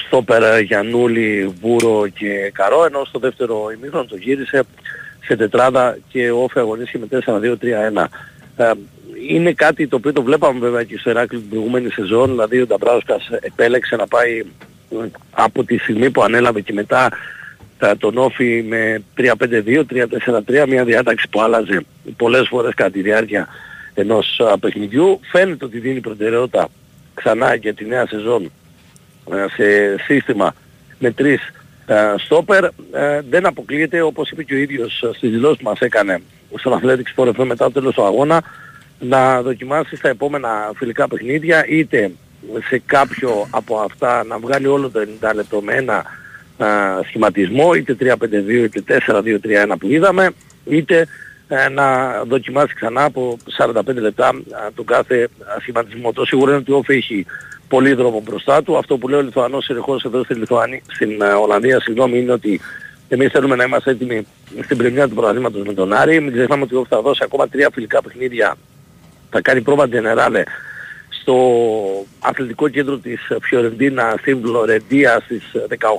[0.06, 4.62] στόπερ Γιαννούλη, Βούρο και Καρό, ενώ στο δεύτερο ημίχρονο το γύρισε
[5.24, 7.22] σε τετράδα και ο Όφη αγωνίστηκε με
[7.96, 8.04] 4-2-3-1.
[8.56, 8.70] Ε,
[9.28, 12.66] είναι κάτι το οποίο το βλέπαμε βέβαια και στο Εράκλειο την προηγούμενη σεζόν, δηλαδή ο
[12.66, 14.38] Νταμπράουσκας επέλεξε να πάει
[14.90, 14.96] ε,
[15.30, 17.08] από τη στιγμή που ανέλαβε και μετά
[17.98, 19.82] τον Όφη με 3-5-2,
[20.46, 21.84] 3-4-3, μια διάταξη που άλλαζε
[22.16, 23.48] πολλές φορές κατά τη διάρκεια
[23.94, 25.20] ενός παιχνιδιού.
[25.30, 26.68] Φαίνεται ότι δίνει προτεραιότητα
[27.14, 28.52] ξανά για τη νέα σεζόν
[29.54, 30.54] σε σύστημα
[30.98, 31.40] με τρεις
[32.16, 32.64] στόπερ.
[33.28, 36.22] Δεν αποκλείεται όπως είπε και ο ίδιος στις δηλώσεις που μας έκανε
[36.54, 38.42] στον Athletics Sport μετά το τέλος του αγώνα
[38.98, 42.10] να δοκιμάσει στα επόμενα φιλικά παιχνίδια είτε
[42.68, 46.04] σε κάποιο από αυτά να βγάλει όλο το 90 λεπτό με ένα
[46.58, 46.66] α,
[47.06, 50.30] σχηματισμό είτε 3-5-2 είτε 4-2-3-1 που είδαμε
[50.64, 51.06] είτε
[51.48, 54.32] ε, να δοκιμάσει ξανά από 45 λεπτά
[54.74, 55.28] τον κάθε
[55.60, 56.12] σχηματισμό.
[56.12, 57.26] Το σίγουρο είναι ότι ο Όφη έχει
[57.68, 58.76] πολύ δρόμο μπροστά του.
[58.76, 62.60] Αυτό που λέει ο Λιθουανός συνεχώς εδώ στην, Λιθουανία, στην ε, Ολλανδία συγγνώμη είναι ότι
[63.08, 64.26] εμείς θέλουμε να είμαστε έτοιμοι
[64.64, 66.20] στην πρεμιά του πρωταθλήματος με τον Άρη.
[66.20, 68.56] Μην ξεχνάμε ότι ο Όφη θα δώσει ακόμα τρία φιλικά παιχνίδια.
[69.30, 70.42] Θα κάνει πρόβα Τζενεράλε
[71.08, 71.36] στο
[72.18, 75.42] αθλητικό κέντρο της Φιωρεντίνα στην Φλωρεντία στις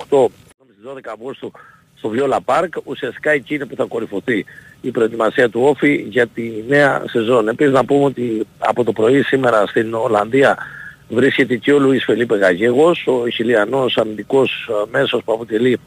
[0.08, 0.26] 18
[0.64, 1.52] στις 12 Αυγούστου
[1.98, 2.74] στο Βιόλα Πάρκ.
[2.84, 4.44] Ουσιαστικά εκεί είναι που θα κορυφωθεί
[4.80, 7.48] η προετοιμασία του Όφη για τη νέα σεζόν.
[7.48, 10.56] Επίσης να πούμε ότι από το πρωί σήμερα στην Ολλανδία
[11.08, 15.78] βρίσκεται και ο Λουίς Φελίπε Γαγέγος, ο Χιλιανός αμυντικός ε, μέσος που αποτελεί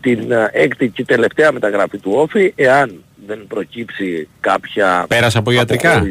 [0.00, 5.04] την ε, έκτη και τελευταία μεταγραφή του Όφη, εάν δεν προκύψει κάποια...
[5.08, 6.02] Πέρασε από ιατρικά;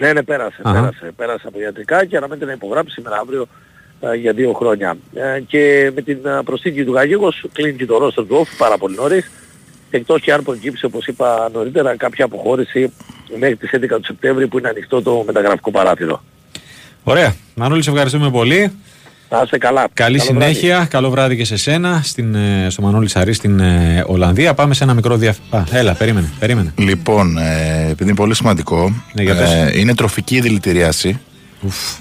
[0.00, 3.46] Ναι, ναι, πέρασε, πέρασε, πέρασε από ιατρικά και αναμένεται να υπογράψει σήμερα αύριο
[4.00, 4.96] ε, για δύο χρόνια.
[5.14, 8.78] Ε, και με την ε, προσθήκη του Γαγίγος κλείνει και το ρόστο του Όφη πάρα
[8.78, 9.30] πολύ νωρίς.
[9.90, 12.92] Εκτός και αν προκύψει, όπως είπα νωρίτερα, κάποια αποχώρηση
[13.38, 16.22] μέχρι τις 11 του Σεπτέμβρη που είναι ανοιχτό το μεταγραφικό παράθυρο.
[17.04, 17.34] Ωραία.
[17.54, 18.72] Μανούλη, σε ευχαριστούμε πολύ.
[19.30, 19.86] Να είστε καλά.
[19.92, 20.74] Καλή καλό συνέχεια.
[20.74, 20.88] Βράδυ.
[20.88, 22.36] Καλό βράδυ και σε σένα, στην,
[22.68, 24.54] στο Μανώλη Σαρή στην ε, Ολλανδία.
[24.54, 25.66] Πάμε σε ένα μικρό διαφορά.
[25.70, 26.72] Έλα, περίμενε, περίμενε.
[26.76, 31.20] Λοιπόν, ε, επειδή είναι πολύ σημαντικό, ναι, ε, είναι τροφική δηλητηρίαση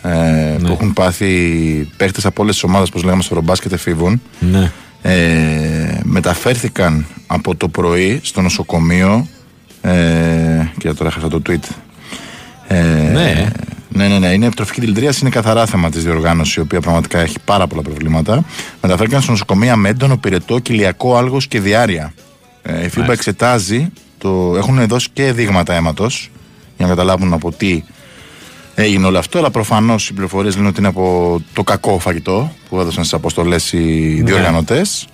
[0.02, 0.68] ε, ναι.
[0.68, 4.72] που έχουν πάθει παίχτες από όλες τις ομάδες όπως λέγαμε στο ρομπάσκετ εφήβων ναι.
[5.02, 9.28] ε, μεταφέρθηκαν από το πρωί στο νοσοκομείο
[9.82, 9.92] ε,
[10.78, 11.70] και τώρα έχασα το tweet
[12.68, 13.48] ε, ναι.
[13.90, 14.28] Ναι, ναι, ναι.
[14.28, 18.44] Είναι επιτροφική δηλητηρίαση, είναι καθαρά θέμα της διοργάνωσης, η οποία πραγματικά έχει πάρα πολλά προβλήματα.
[18.82, 22.14] Μεταφέρθηκαν στο νοσοκομείο με έντονο πυρετό, κοιλιακό άλγος και διάρκεια.
[22.62, 26.32] Ε, η ΦΥΜΠΑ εξετάζει, το, έχουν δώσει και δείγματα αίματος
[26.78, 27.84] για να καταλάβουν από τι
[28.76, 32.80] έγινε όλο αυτό, αλλά προφανώς οι πληροφορίες λένε ότι είναι από το κακό φαγητό που
[32.80, 34.32] έδωσαν στις αποστολές οι ναι.
[34.32, 35.08] διοργανωτές.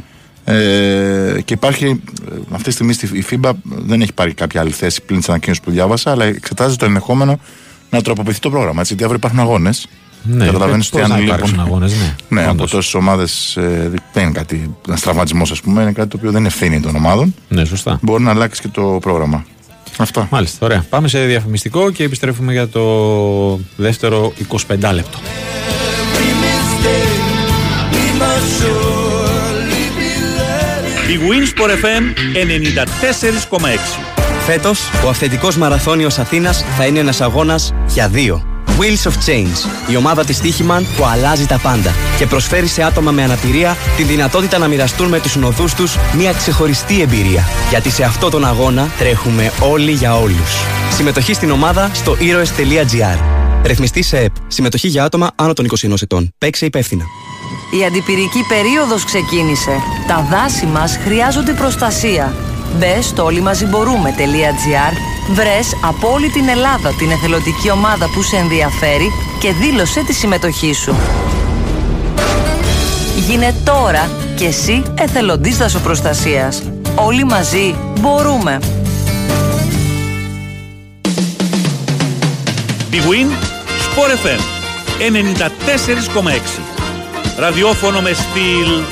[0.45, 5.01] Ε, και υπάρχει ε, αυτή τη στιγμή η FIBA δεν έχει πάρει κάποια άλλη θέση
[5.01, 7.39] πλην της ανακοίνωσης που διάβασα, αλλά εξετάζει το ενδεχόμενο
[7.95, 8.79] να τροποποιηθεί το πρόγραμμα.
[8.79, 9.87] Έτσι, γιατί αύριο υπάρχουν αγώνες.
[10.27, 11.59] Ναι, Καταλαβαίνεις ότι αν λοιπόν.
[11.59, 14.75] Αγώνες, ναι, ναι από τόσες ομάδες ε, δεν είναι κάτι.
[14.87, 17.35] Ένας τραυματισμός, ας πούμε, είναι κάτι το οποίο δεν είναι ευθύνη των ομάδων.
[17.47, 17.99] Ναι, σωστά.
[18.01, 19.45] Μπορεί να αλλάξει και το πρόγραμμα.
[19.97, 20.27] Αυτά.
[20.31, 20.85] Μάλιστα, ωραία.
[20.89, 25.17] Πάμε σε διαφημιστικό και επιστρέφουμε για το δεύτερο 25 λεπτό.
[31.11, 32.03] Η Winsport FM
[33.59, 38.45] 94,6 Φέτος, ο αυθεντικός μαραθώνιος Αθήνας θα είναι ένας αγώνας για δύο.
[38.79, 43.11] Wheels of Change, η ομάδα της Τύχημαν που αλλάζει τα πάντα και προσφέρει σε άτομα
[43.11, 47.43] με αναπηρία τη δυνατότητα να μοιραστούν με τους νοδούς τους μια ξεχωριστή εμπειρία.
[47.69, 50.53] Γιατί σε αυτό τον αγώνα τρέχουμε όλοι για όλους.
[50.91, 53.17] Συμμετοχή στην ομάδα στο heroes.gr
[53.63, 54.35] Ρυθμιστή σε ΕΠ.
[54.47, 56.33] Συμμετοχή για άτομα άνω των 21 ετών.
[56.37, 57.03] Παίξε υπεύθυνα.
[57.79, 59.77] Η αντιπυρική περίοδος ξεκίνησε.
[60.07, 62.33] Τα δάση μας χρειάζονται προστασία.
[62.77, 64.93] Μπε στο όλοιμαζιμπορούμε.gr
[65.33, 70.73] Βρες από όλη την Ελλάδα την εθελοντική ομάδα που σε ενδιαφέρει και δήλωσε τη συμμετοχή
[70.73, 70.95] σου.
[73.27, 76.63] Γίνε τώρα και εσύ εθελοντής δασοπροστασίας.
[76.95, 78.59] Όλοι μαζί μπορούμε.
[82.91, 83.29] Big Win,
[83.85, 84.39] Sport FM,
[84.99, 86.61] 94,6.
[87.37, 88.83] Ραδιόφωνο με στυλ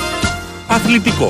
[0.66, 1.28] αθλητικό.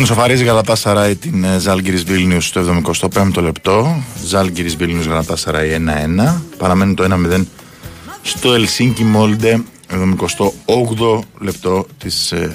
[0.00, 4.02] Λοιπόν, σοφαρίζει Γαλατά Σαράι την Ζάλγκυρης Βίλνιους στο 75ο λεπτό.
[4.24, 5.70] Ζάλγκυρης Βίλνιους Γαλατά Σαράι
[6.18, 6.42] 1-1.
[6.56, 7.44] Παραμένει το 1-0
[8.22, 12.50] στο Ελσίνκι Μόλντε 78ο λεπτό της ε,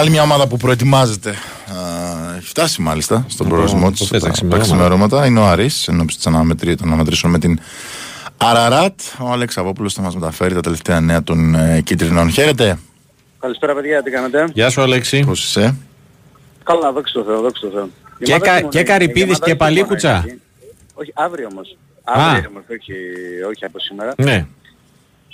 [0.00, 1.34] άλλη μια ομάδα που προετοιμάζεται.
[2.36, 5.26] Έχει φτάσει μάλιστα στον προορισμό της τα ξημερώματα.
[5.26, 7.58] Είναι ο Άρης, ενώπιση της αναμετρήσεων με την
[8.36, 9.00] Αραράτ.
[9.18, 12.30] Ο Άλεξ Αβόπουλος θα μας μεταφέρει τα τελευταία νέα των ε, κίτρινων.
[12.30, 12.78] Χαίρετε.
[13.40, 15.20] Καλησπέρα, παιδιά, τι κάνετε; Γεια σου, Αλέξη.
[15.24, 15.74] Πώς είσαι;
[16.64, 17.88] Καλά, δόξα τω Θεώ, δόξα τω Θεώ.
[18.22, 20.24] Και, κα, και καρυπίδη και παλίκουτσα.
[20.94, 21.76] Όχι, αύριο όμως.
[22.04, 22.92] Αύριο όμως, όχι,
[23.48, 24.14] όχι από σήμερα.
[24.16, 24.46] Ναι.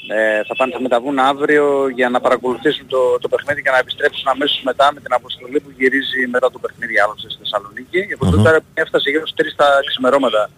[0.08, 4.28] Ε, θα πάνε θα μεταβούν αύριο για να παρακολουθήσουν το, το παιχνίδι και να επιστρέψουν
[4.28, 7.98] αμέσως μετά με την αποστολή που γυρίζει μετά το παιχνίδι άλλωστε στη Θεσσαλονίκη.
[7.98, 8.62] Η αποστολή mm-hmm.
[8.74, 10.50] έφτασε γύρω στις 3 τα ξημερώματα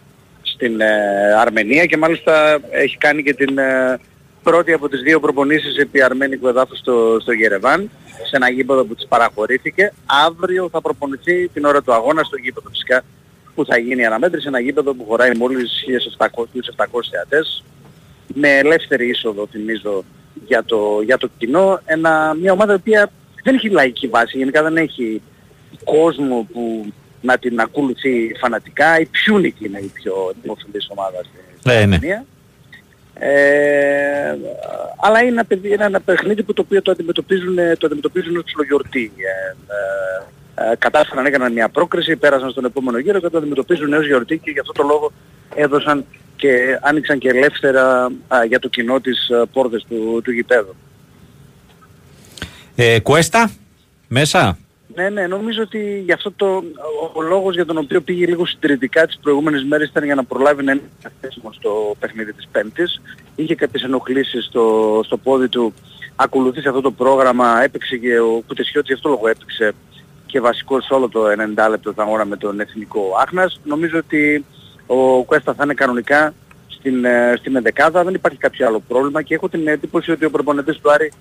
[0.43, 4.01] στην ε, Αρμενία και μάλιστα έχει κάνει και την ε,
[4.43, 7.91] πρώτη από τις δύο προπονήσεις επί αρμένικου εδάφους στο, στο Γερεβάν
[8.29, 9.93] σε ένα γήπεδο που της παραχωρήθηκε.
[10.27, 13.03] Αύριο θα προπονηθεί την ώρα του αγώνα στο γήπεδο φυσικά
[13.55, 15.85] που θα γίνει η αναμέτρηση, ένα γήπεδο που χωράει μόλις
[16.19, 17.65] 1.700 θεατές
[18.35, 20.05] με ελεύθερη είσοδο θυμίζω
[20.47, 21.81] για το, για το κοινό.
[21.85, 23.11] Ένα, μια ομάδα η οποία
[23.43, 25.23] δεν έχει λαϊκή βάση, γενικά δεν έχει
[25.85, 29.01] κόσμο που να την ακολουθεί φανατικά.
[29.01, 31.99] Η Πιούνικ είναι η πιο δημοφιλής ομάδα στην ε, ναι.
[33.21, 34.37] Ε,
[34.97, 39.13] αλλά είναι ένα, ένα παιχνίδι που το οποίο το αντιμετωπίζουν, το αντιμετωπίζουν ως ψιλογιορτή.
[39.17, 44.07] Ε, ε, ε, κατάφεραν, έκαναν μια πρόκριση, πέρασαν στον επόμενο γύρο και το αντιμετωπίζουν ως
[44.07, 45.13] γιορτή και γι' αυτό το λόγο
[45.55, 46.05] έδωσαν
[46.39, 48.11] και άνοιξαν και ελεύθερα
[48.49, 50.75] για το κοινό τις α, πόρτες του, του γηπέδου.
[52.77, 53.51] Ε, Κουέστα,
[54.09, 54.59] μέσα;
[54.95, 58.47] Ναι, ναι, νομίζω ότι γι' αυτό το, ο, ο λόγος για τον οποίο πήγε λίγο
[58.47, 60.83] συντηρητικά τις προηγούμενες μέρες ήταν για να προλάβει να είναι
[61.21, 63.01] θέσιμο στο παιχνίδι της Πέμπτης.
[63.37, 65.75] Είχε κάποιες ενοχλήσεις στο, στο πόδι του,
[66.17, 69.73] ακολουθήσει αυτό το πρόγραμμα, έπαιξε και ο Κουτεσιώτης, γι' αυτό λόγο έπαιξε
[70.27, 71.21] και βασικό σε όλο το
[71.65, 73.61] 90 λεπτό αγώνα με τον Εθνικό Άχνας.
[73.65, 74.45] Νομίζω ότι
[74.91, 76.35] ο Κουέστα θα είναι κανονικά
[76.69, 80.31] στην, ε, στην ενδεκάδα, δεν υπάρχει κάποιο άλλο πρόβλημα και έχω την εντύπωση ότι ο
[80.31, 81.13] προπονητής του Άρη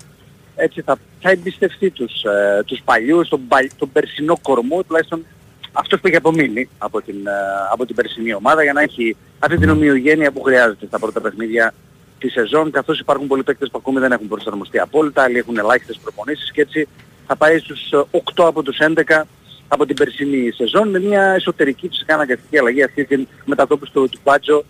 [0.56, 3.41] έτσι θα, θα εμπιστευτεί τους, ε, τους παλιούς, τον,
[3.77, 5.25] τον περσινό κορμό, τουλάχιστον
[5.71, 7.32] αυτός που έχει απομείνει από την, ε,
[7.71, 11.73] από την περσινή ομάδα για να έχει αυτή την ομοιογένεια που χρειάζεται στα πρώτα παιχνίδια
[12.19, 15.99] τη σεζόν, καθώς υπάρχουν πολλοί παίκτες που ακόμη δεν έχουν προσαρμοστεί απόλυτα, άλλοι έχουν ελάχιστες
[16.03, 16.88] προπονήσεις και έτσι
[17.27, 19.21] θα πάει στους 8 από τους 11
[19.67, 24.19] από την περσινή σεζόν με μια εσωτερική φυσικά αναγκαστική αλλαγή αυτή την μετατόπιση του, του
[24.23, 24.63] Μπάτζο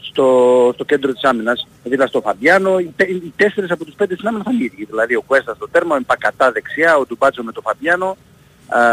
[0.00, 4.28] στο, στο κέντρο της άμυνας, δηλαδή στο Φαμπιάνο, οι, οι τέσσερις από τους πέντε στην
[4.28, 4.84] άμυνα θα είναι ίδιοι.
[4.84, 8.16] Δηλαδή ο Κουέστα στο τέρμα, ο Μπακατά δεξιά, ο Ντουμπάτζο με το Φαμπιάνο,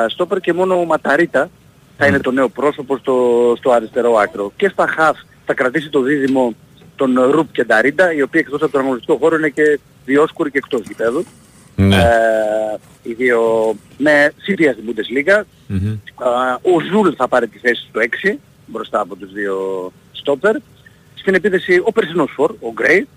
[0.08, 1.50] στόπερ και μόνο ο Ματαρίτα
[1.98, 4.52] θα είναι το νέο πρόσωπο στο, στο αριστερό άκρο.
[4.56, 6.56] Και στα χαφ θα κρατήσει το δίδυμο
[6.96, 10.58] των Ρουπ και Νταρίντα, οι οποίοι εκτός από τον αγωνιστικό χώρο είναι και διόσκουροι και
[10.58, 11.26] εκτός γηπέδου.
[11.76, 11.96] Ναι.
[11.96, 15.42] Ε, οι δύο μεσαία στην Bundesliga.
[15.70, 15.98] Mm-hmm.
[16.62, 18.02] ο Ζουλ θα πάρει τη θέση στο
[18.32, 20.56] 6 μπροστά από τους δύο στόπερ.
[21.16, 23.08] Στην επίθεση ο περσινός φορ, ο Γκρέι,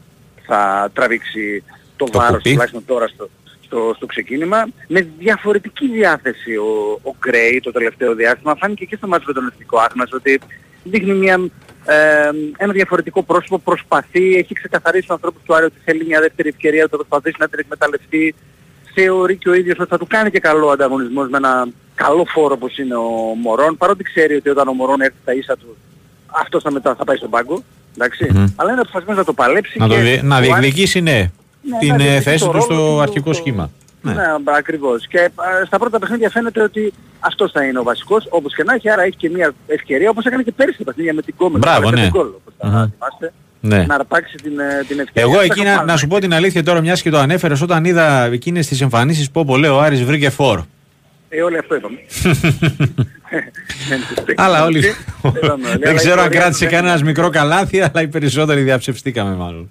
[0.46, 1.62] θα τραβήξει
[1.96, 3.28] το, το βάρος τουλάχιστον τώρα στο,
[3.64, 4.68] στο, στο ξεκίνημα.
[4.88, 8.54] Με διαφορετική διάθεση ο, ο Γκρέι το τελευταίο διάστημα.
[8.54, 10.40] Φάνηκε και στο μάτι με τον Εθνικό Άθνας ότι
[10.90, 11.40] δείχνει μια,
[11.84, 16.48] ε, ένα διαφορετικό πρόσωπο, προσπαθεί, έχει ξεκαθαρίσει τον ανθρώπους του Άρη ότι θέλει μια δεύτερη
[16.48, 18.34] ευκαιρία, ότι θα προσπαθήσει να την εκμεταλλευτεί,
[18.94, 22.54] θεωρεί και ο ίδιος ότι θα του κάνει και καλό ανταγωνισμός με ένα καλό φόρο
[22.54, 25.76] όπως είναι ο Μωρόν, παρότι ξέρει ότι όταν ο Μωρόν έρθει στα ίσα του,
[26.26, 27.62] αυτός θα μετά θα πάει στον πάγκο,
[27.94, 28.52] εντάξει, mm.
[28.56, 29.78] αλλά είναι αποφασισμένος να το παλέψει.
[29.78, 30.20] Να, το δι...
[30.22, 31.30] να διεκδικήσει, ναι,
[31.62, 33.70] ναι την ναι, θέση του στο αρχικό σχήμα.
[34.02, 34.22] Ναι, ναι
[34.56, 35.06] ακριβώς.
[35.06, 38.74] Και ε, στα πρώτα παιχνίδια φαίνεται ότι αυτός θα είναι ο βασικός, όπως και να
[38.74, 41.58] έχει, άρα έχει και μια ευκαιρία, όπως έκανε και πέρσι τα παιχνίδια με την Κόμεν.
[41.58, 42.08] Μπράβο, ναι.
[42.08, 43.28] Γκολ, όπως mm-hmm
[43.60, 43.84] ναι.
[43.86, 45.30] να αρπάξει την, ε, την ευκαιρία.
[45.32, 48.24] Εγώ εκεί να, να, σου πω την αλήθεια τώρα, μιας και το ανέφερες, όταν είδα
[48.24, 50.62] εκείνες τις εμφανίσεις που λέω ο Άρης βρήκε φόρ.
[51.28, 51.96] Ε, όλοι αυτό είπαμε.
[54.36, 54.82] αλλά όλοι.
[55.80, 59.70] Δεν ξέρω αν κράτησε κανένας μικρό καλάθι, αλλά οι περισσότεροι διαψευστήκαμε μάλλον.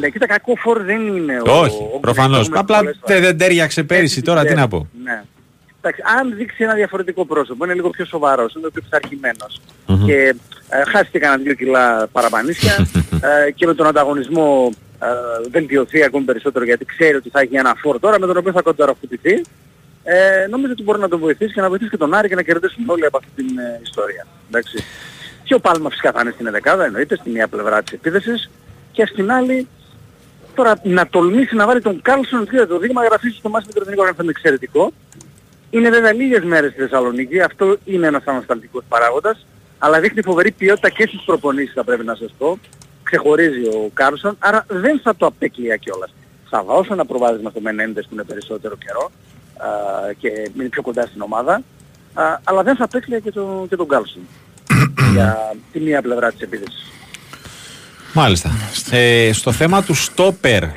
[0.00, 1.40] Ναι, κοίτα, κακό φόρ δεν είναι.
[1.46, 2.36] ο- Όχι, ο προφανώς.
[2.36, 4.60] Γκρίστο με Απλά πολλές δεν δεν τέριαξε πέρυσι Έτσι, τώρα, τι ναι.
[4.60, 4.88] να πω.
[5.04, 5.22] Ναι.
[5.80, 10.06] Εντάξει, αν δείξει ένα διαφορετικό πρόσωπο, είναι λίγο πιο σοβαρός, είναι πιο πειθαρχημένος Μμμ.
[10.06, 10.34] και
[10.68, 12.86] ε, χάστηκε κανένα δύο κιλά παραπανίσια
[13.46, 14.72] ε, και με τον ανταγωνισμό
[15.02, 15.06] ε,
[15.50, 18.62] βελτιωθεί ακόμη περισσότερο γιατί ξέρει ότι θα έχει ένα φόρ τώρα με τον οποίο θα
[18.62, 19.42] κονταραφουτηθεί
[20.04, 22.42] ε, νομίζω ότι μπορεί να τον βοηθήσει και να βοηθήσει και τον Άρη και να
[22.42, 24.26] κερδίσουν όλοι από αυτή την ε, ιστορία.
[24.48, 24.84] Εντάξει.
[25.42, 28.50] Και ο Πάλμα φυσικά θα είναι στην δεκάδα, εννοείται, στη μία πλευρά της επίθεσης
[28.92, 29.68] και στην άλλη
[30.54, 33.82] τώρα να τολμήσει να βάλει τον Κάλσον, δείτε, το δείγμα γραφής στο μάτι με τον
[33.82, 34.92] εθνικό είναι εξαιρετικό.
[35.70, 39.46] Είναι βέβαια λίγες μέρες στη Θεσσαλονίκη, αυτό είναι ένας ανασταλτικός παράγοντας,
[39.78, 42.58] αλλά δείχνει φοβερή ποιότητα και στις προπονήσεις θα πρέπει να σας πω.
[43.02, 46.14] Ξεχωρίζει ο Κάρλσον, άρα δεν θα το απέκλεια κιόλας.
[46.50, 49.31] Θα δώσω ένα προβάδισμα στο Μενέντες που είναι περισσότερο καιρό α,
[50.18, 51.62] και είναι πιο κοντά στην ομάδα,
[52.14, 54.22] α, αλλά δεν θα απέκλεια και, το, και τον Κάρλσον
[55.12, 56.86] για τη μία πλευρά της επίθεσης.
[58.14, 58.50] Μάλιστα.
[58.90, 60.70] Ε, στο θέμα του στόπερ, Ναι.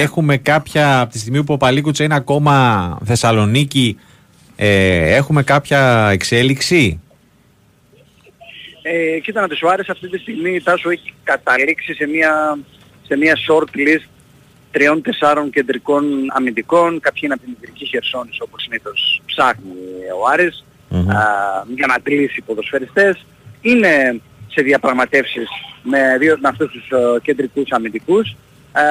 [0.00, 3.98] έχουμε κάποια, από τη στιγμή που ο Παλίκουτσα είναι ακόμα Θεσσαλονίκη,
[4.56, 7.00] ε, έχουμε κάποια εξέλιξη;
[8.82, 12.58] Ε, κοίτα να σου άρεσε αυτή τη στιγμή η Τάσο έχει καταλήξει σε μια,
[13.06, 14.06] σε μια short list
[14.72, 17.00] τριών-τεσσάρων κεντρικών αμυντικών.
[17.00, 19.72] Κάποιοι είναι από την Ιδρική Χερσόνης όπως συνήθως ψάχνει
[20.20, 21.10] ο αρης Μμμ.
[21.10, 21.14] α,
[21.74, 23.26] για να κλείσει ποδοσφαιριστές.
[23.60, 25.48] Είναι σε διαπραγματεύσεις
[25.82, 28.36] με, δύο, με αυτούς τους ε, κεντρικούς αμυντικούς.
[28.72, 28.82] Ε,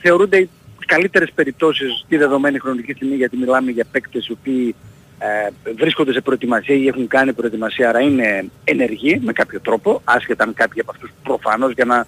[0.00, 0.48] θεωρούνται οι
[0.86, 4.74] καλύτερες περιπτώσεις τη δεδομένη χρονική στιγμή γιατί μιλάμε για παίκτες οι οποίοι
[5.18, 10.44] ε, βρίσκονται σε προετοιμασία ή έχουν κάνει προετοιμασία, άρα είναι ενεργοί με κάποιο τρόπο, άσχετα
[10.44, 12.06] αν κάποιοι από αυτούς προφανώς για να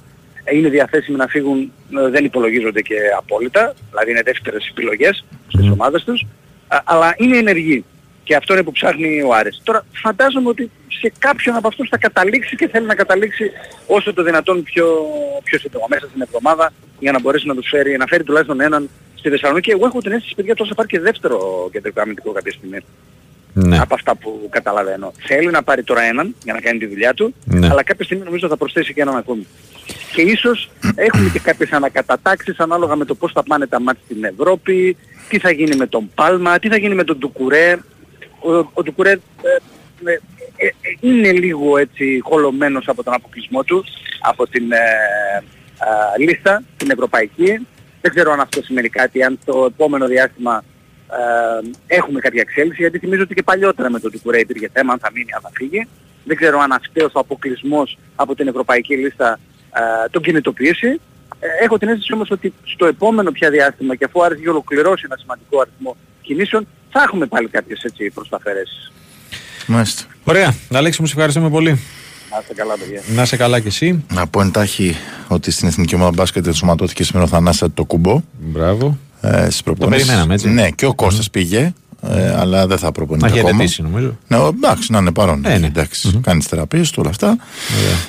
[0.53, 6.05] είναι διαθέσιμοι να φύγουν ε, δεν υπολογίζονται και απόλυτα, δηλαδή είναι δεύτερες επιλογές στις ομάδες
[6.05, 6.27] τους,
[6.69, 7.85] α, αλλά είναι ενεργοί.
[8.25, 9.61] Και αυτό είναι που ψάχνει ο Άρης.
[9.65, 13.51] Τώρα φαντάζομαι ότι σε κάποιον από αυτούς θα καταλήξει και θέλει να καταλήξει
[13.87, 14.87] όσο το δυνατόν πιο,
[15.43, 18.91] πιο σύντομα μέσα στην εβδομάδα για να μπορέσει να τους φέρει, να φέρει τουλάχιστον έναν
[19.15, 19.71] στη Θεσσαλονίκη.
[19.71, 22.79] Εγώ έχω την αίσθηση παιδιά τόσο θα πάρει και δεύτερο κεντρικό αμυντικό κάποια στιγμή
[23.59, 23.79] Ναι.
[23.79, 25.13] από αυτά που καταλαβαίνω.
[25.27, 27.69] Θέλει να πάρει τώρα έναν για να κάνει τη δουλειά του, Ναι.
[27.71, 29.47] αλλά κάποια στιγμή νομίζω θα προσθέσει και έναν ακόμη.
[30.13, 30.71] Και ίσως
[31.09, 34.97] έχουμε και κάποιες ανακατατάξεις ανάλογα με το πώς θα πάνε τα μάτια στην Ευρώπη,
[35.29, 37.79] τι θα γίνει με τον Πάλμα, τι θα γίνει με τον Ντουκουρέ.
[38.41, 39.19] Ο, ο Ντουκουρέ ε,
[40.05, 40.21] ε,
[40.57, 43.85] ε, ε, είναι λίγο έτσι χολωμένος από τον αποκλεισμό του,
[44.21, 44.77] από την ε,
[46.17, 47.67] ε, λίστα, την ευρωπαϊκή.
[48.01, 50.65] Δεν ξέρω αν αυτό σημαίνει κάτι, αν το επόμενο διάστημα
[51.11, 54.99] ε, έχουμε κάποια εξέλιξη, γιατί θυμίζω ότι και παλιότερα με τον Τουκουρέ υπήρχε θέμα, αν
[54.99, 55.89] θα μείνει, αν θα φύγει.
[56.25, 59.39] Δεν ξέρω αν αυτός ο αποκλεισμός από την ευρωπαϊκή λίστα
[59.75, 61.01] ε, τον κινητοποιήσει.
[61.39, 65.17] Ε, έχω την αίσθηση όμως ότι στο επόμενο πια διάστημα και αφού άρχισε ολοκληρώσει ένα
[65.17, 68.93] σημαντικό αριθμό κινήσεων, θα έχουμε πάλι κάποιες έτσι προσταφαιρέσεις.
[69.67, 70.05] Μάλιστα.
[70.25, 70.55] Ωραία.
[70.73, 71.81] Αλέξη μου, σε ευχαριστούμε πολύ.
[72.31, 73.03] Να είστε καλά παιδιά.
[73.15, 74.05] Να είσαι καλά κι εσύ.
[74.13, 74.97] Να πω εντάχει
[75.29, 78.23] ότι στην εθνική ομάδα μπάσκετ ενσωματώθηκε σήμερα ο Θανάσης το κουμπό.
[78.39, 78.99] Μπράβο.
[79.27, 80.05] Ε, στις προπονήσεις.
[80.07, 80.49] περιμέναμε, έτσι.
[80.49, 81.72] Ναι, και ο Κώστας πήγε,
[82.03, 83.62] ε, αλλά δεν θα Να προπονείται έχει ακόμα.
[83.62, 84.16] αιτήσει νομίζω.
[84.29, 85.45] Ναι, ο- εντάξει, να είναι παρόν.
[85.45, 85.66] Ε, ναι.
[85.66, 87.37] εντάξει, κάνει τις θεραπείες του, όλα αυτά.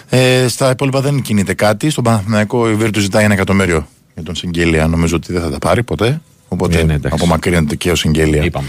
[0.09, 1.89] Ε, στα υπόλοιπα δεν κινείται κάτι.
[1.89, 4.87] Στον Παναθηναϊκό η Βίρτου ζητάει ένα εκατομμύριο για τον Συγγέλια.
[4.87, 6.21] Νομίζω ότι δεν θα τα πάρει ποτέ.
[6.47, 7.17] Οπότε Ε, ναι, εντάξει.
[7.21, 8.67] απομακρύνεται και ο Συγγέλια Είπαμε.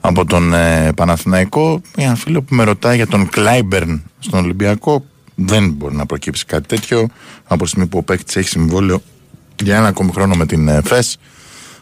[0.00, 1.80] από τον ε, Παναθηναϊκό.
[1.96, 5.04] Ένα φίλο που με ρωτάει για τον Κλάιμπερν στον Ολυμπιακό.
[5.34, 7.08] Δεν μπορεί να προκύψει κάτι τέτοιο.
[7.44, 9.02] Από τη στιγμή που ο παίκτης έχει συμβόλαιο
[9.62, 11.16] για ένα ακόμη χρόνο με την ε, ΦΕΣ.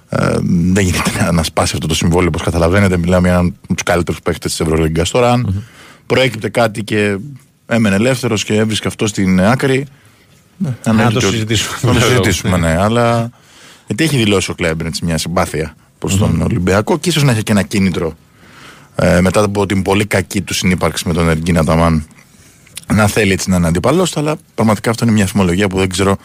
[0.08, 2.96] Ε, δεν γίνεται να, να σπάσει αυτό το συμβόλαιο όπως καταλαβαίνετε.
[2.96, 5.10] Μιλάμε για έναν από τους καλύτερους παίκτες της Ευρωλίγκας.
[5.10, 5.64] Τώρα, αν
[6.06, 7.16] προέκυπτε κάτι και
[7.66, 9.86] έμενε ελεύθερος και έβρισκε αυτό στην άκρη.
[10.56, 11.92] ναι, Να ανέχεται το ότι- συζητήσουμε.
[11.92, 12.76] Να το συζητήσουμε, ναι.
[12.80, 13.30] Αλλά
[13.86, 17.52] γιατί έχει δηλώσει ο Κλέμπερντ μια συμπάθεια προς τον Ολυμπιακό και ίσως να έχει και
[17.52, 18.12] ένα κίνητρο
[18.96, 22.06] ε, μετά από την πολύ κακή του συνύπαρξη με τον Εργίνα Ταμάν
[22.94, 25.88] να θέλει έτσι να είναι αντιπαλός του, αλλά πραγματικά αυτό είναι μια φημολογία που δεν
[25.88, 26.16] ξέρω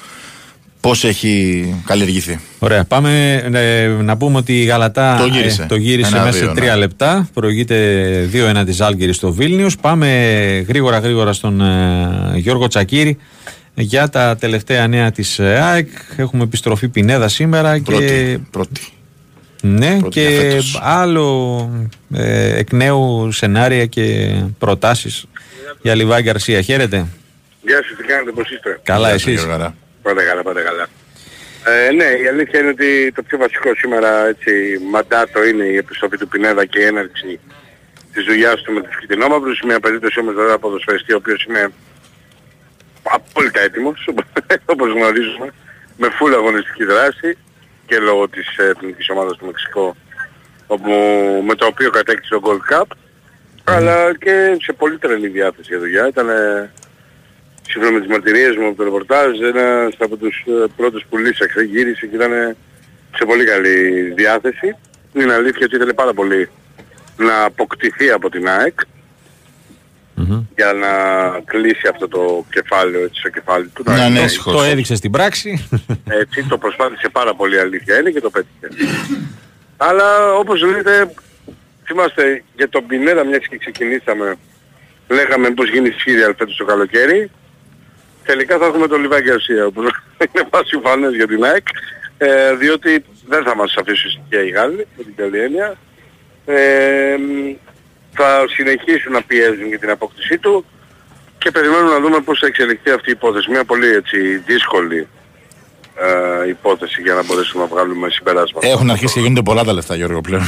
[0.84, 2.40] πώς έχει καλλιεργηθεί.
[2.60, 2.84] Ωραία.
[2.84, 5.64] Πάμε ε, να πούμε ότι η Γαλατά Το γύρισε.
[5.64, 6.78] ε, το γύρισε Ένα μέσα σε δύο, τρία ναι.
[6.80, 7.30] λεπτά.
[7.34, 9.78] Προηγείται 2-1 της Άλγηρη στο Βίλνιους.
[9.78, 10.08] Πάμε
[10.68, 13.18] γρήγορα γρήγορα στον ε, Γιώργο Τσακύρη
[13.74, 15.88] για τα τελευταία νέα της ΑΕΚ.
[16.16, 17.92] Έχουμε επιστροφή Πινέδα σήμερα και.
[17.92, 18.48] Πρώτη.
[18.52, 18.82] πρώτη.
[19.62, 20.80] Ναι, πρώτη για και φέτος.
[20.84, 25.26] άλλο ε, εκ νέου σενάρια και προτάσεις
[25.82, 26.62] για Λιβάη Γκαρσία.
[26.62, 27.06] Χαίρετε.
[27.66, 30.24] Γεια σας, τι κάνετε, πώς είστε; Καλά Γεια σου, εσείς.
[30.24, 30.24] Γιώργο Γαρά.
[30.24, 30.88] Πάντα καλά, πάντα καλά.
[31.66, 36.18] Ε, ναι, η αλήθεια είναι ότι το πιο βασικό σήμερα έτσι, μαντάτο είναι η επιστροφή
[36.18, 37.40] του Πινέδα και η έναρξη
[38.14, 39.62] της δουλειάς του με τους Κιτινόμαυρους.
[39.62, 41.72] Μια περίπτωση όμως βέβαια ποδοσφαιριστή ο οποίος είναι
[43.04, 44.10] απόλυτα έτοιμος,
[44.74, 45.54] όπως γνωρίζουμε,
[45.98, 47.38] με φούλα αγωνιστική δράση
[47.86, 49.96] και λόγω της ε, εθνικής ομάδας του Μεξικό
[50.68, 50.92] όπου,
[51.46, 52.86] με το οποίο κατέκτησε το Gold Cup
[53.64, 56.08] αλλά και σε πολύ τρελή διάθεση για δουλειά.
[56.08, 56.30] Ήταν
[57.68, 61.62] σύμφωνα με τις μαρτυρίες μου από το ρεπορτάζ, ένας από τους ε, πρώτους που λύσαξε,
[61.62, 62.56] γύρισε και ήταν
[63.16, 64.76] σε πολύ καλή διάθεση.
[65.14, 66.50] Είναι αλήθεια ότι ήθελε πάρα πολύ
[67.18, 68.80] να αποκτηθεί από την ΑΕΚ
[70.56, 70.90] για να
[71.46, 73.84] κλείσει αυτό το κεφάλαιο έτσι στο κεφάλι του.
[73.88, 75.68] Ναι, Να- ναι, το έδειξε στην πράξη.
[76.10, 78.68] έτσι, το προσπάθησε πάρα πολύ αλήθεια είναι και το πέτυχε.
[79.78, 81.14] Αλλά όπως λέτε,
[81.86, 84.36] θυμάστε για τον Πινέδα μιας και ξεκινήσαμε,
[85.10, 87.32] λέγαμε πως γίνει σύριαλ φέτος το καλοκαίρι.
[88.24, 91.68] Τελικά θα έχουμε τον Λιβάκη Αρσία, που είναι πάση φανές για την ΑΕΚ,
[92.18, 95.78] ε, διότι δεν θα μας αφήσουν στοιχεία οι Γάλλοι, με την καλή έννοια.
[96.46, 97.56] Ε, μ,
[98.16, 100.66] θα συνεχίσουν να πιέζουν για την απόκτησή του
[101.38, 103.50] και περιμένουμε να δούμε πώς θα εξελιχθεί αυτή η υπόθεση.
[103.52, 105.08] Μια πολύ έτσι δύσκολη
[106.46, 108.68] ε, υπόθεση για να μπορέσουμε να βγάλουμε συμπεράσματα.
[108.68, 110.44] Έχουν αρχίσει και γίνονται πολλά τα λεφτά, Γιώργο, πλέον.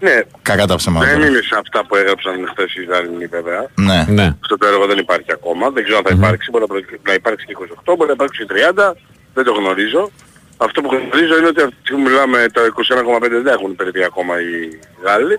[0.00, 1.06] Ναι, Κακά τα ψέματα.
[1.06, 3.66] δεν είναι σε αυτά που έγραψαν χθες οι Ισραηλινοί βέβαια.
[3.74, 4.04] Ναι.
[4.08, 4.26] ναι.
[4.42, 5.70] Αυτό το έργο δεν υπάρχει ακόμα.
[5.70, 6.50] Δεν ξέρω αν θα υπάρξει.
[6.50, 7.54] Μπορεί να προ- να υπάρξει και
[7.86, 8.92] 28, μπορεί να υπάρξει και 30.
[9.34, 10.10] Δεν το γνωρίζω.
[10.56, 14.34] Αυτό που γνωρίζω είναι ότι αυτή τη στιγμή μιλάμε τα 21,5 δεν έχουν υπηρετεί ακόμα
[14.40, 15.38] οι Γάλλοι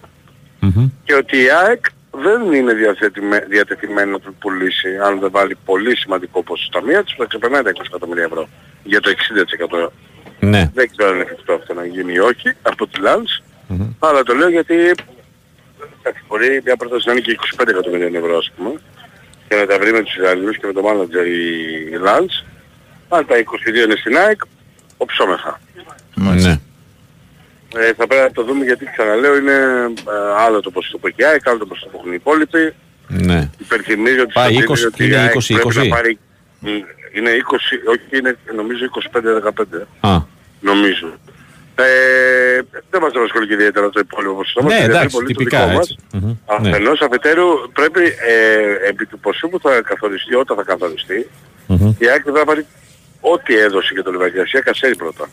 [1.04, 5.96] και ότι η ΑΕΚ δεν είναι διαθετημέ- διατεθειμένη να του πουλήσει αν δεν βάλει πολύ
[5.98, 8.48] σημαντικό ποσοστό ταμεία της που θα ξεπερνάει τα 20 εκατομμύρια ευρώ
[8.84, 9.92] για το 60%.
[10.40, 10.72] Ναι.
[10.74, 13.02] Δεν ξέρω αν είναι εφικτό αυτό να γίνει ή όχι από τη
[13.70, 13.96] Lance.
[14.00, 14.76] Αλλά το λέω γιατί
[16.00, 18.72] εντάξει, μπορεί μια πρόταση να είναι και 25 εκατομμύρια ευρώ ας πούμε
[19.48, 22.46] και να τα βρει με τους Ισραηλινούς και με το manager η Lance.
[23.10, 24.42] Αν τα 22 είναι στην ΑΕΚ,
[24.98, 25.60] οψόμεθα.
[26.16, 26.60] Ναι.
[27.76, 31.22] Ε, θα πρέπει να το δούμε γιατί ξαναλέω είναι ε, άλλο το ποσοστό που έχει
[31.22, 32.74] η ΑΕΚ, άλλο το ποσοστό που έχουν οι υπόλοιποι.
[33.08, 33.50] Ναι.
[33.58, 35.88] Υπενθυμίζω ότι Πάει στο 20, τέλος ότι η είναι ΑΕΚ 20, πρέπει 20.
[35.88, 36.20] να πάρει...
[36.60, 36.68] Μ,
[37.14, 38.86] Είναι 20, όχι είναι νομίζω
[40.02, 40.22] 25-15 Α,
[40.60, 41.14] νομίζω.
[41.76, 41.84] Ε,
[42.90, 44.62] δεν μας απασχολεί και ιδιαίτερα το υπόλοιπο ποσοστό.
[44.64, 45.90] μας ναι, ενδιαφέρει εντάξει, πολύ το τυπικά δικό μας.
[45.90, 45.96] έτσι.
[46.14, 46.70] Μμμ, ναι.
[46.70, 51.30] Αφενός αφετέρου πρέπει ε, επί του ποσού που θα καθοριστεί όταν θα καθοριστεί
[51.68, 51.94] Μμμ.
[52.00, 52.66] η ΑΕΚ θα πάρει
[53.22, 55.26] ό,τι έδωσε για το Λιβαγιασία κασέρι πρώτα.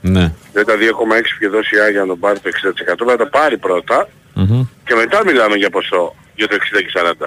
[0.00, 0.32] Ναι.
[0.52, 2.50] Δεν τα 2,6 που είχε δώσει η ΑΕΚ για να τον πάρει το
[3.04, 4.62] 60% θα τα πάρει πρώτα Μμμ.
[4.84, 7.26] και μετά μιλάμε για ποσό για το 60 και 40.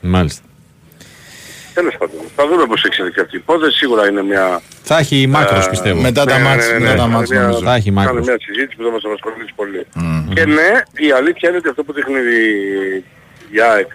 [0.00, 0.42] Μάλιστα.
[1.78, 2.20] Τέλος πάντων.
[2.36, 3.76] Θα δούμε πώς εξελιχθεί αυτή η υπόθεση.
[3.76, 4.60] Σίγουρα είναι μια...
[4.82, 6.00] Θα έχει μάκρος ε, πιστεύω.
[6.00, 6.96] Μετά τα ναι, μάτς, ναι, ναι, μετά ναι.
[6.96, 7.64] τα Θα μάτς είναι μια- νομίζω.
[7.68, 8.26] Θα έχει Κάνε μάκρος.
[8.26, 9.82] μια συζήτηση που θα μας απασχολήσει πολύ.
[10.34, 10.70] Και ναι,
[11.06, 12.46] η αλήθεια είναι ότι αυτό που δείχνει η,
[13.56, 13.90] η ΑΕΚ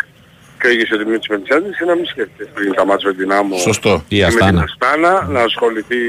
[0.60, 3.32] και ο ίδιος ο Δημήτρης Μελισσάντης είναι να μην σκέφτεται πριν τα μάτια με την
[3.32, 3.94] Άμμο Σωστό.
[4.08, 4.64] Η και με την Αστάνα.
[4.70, 6.02] Αστάνα να ασχοληθεί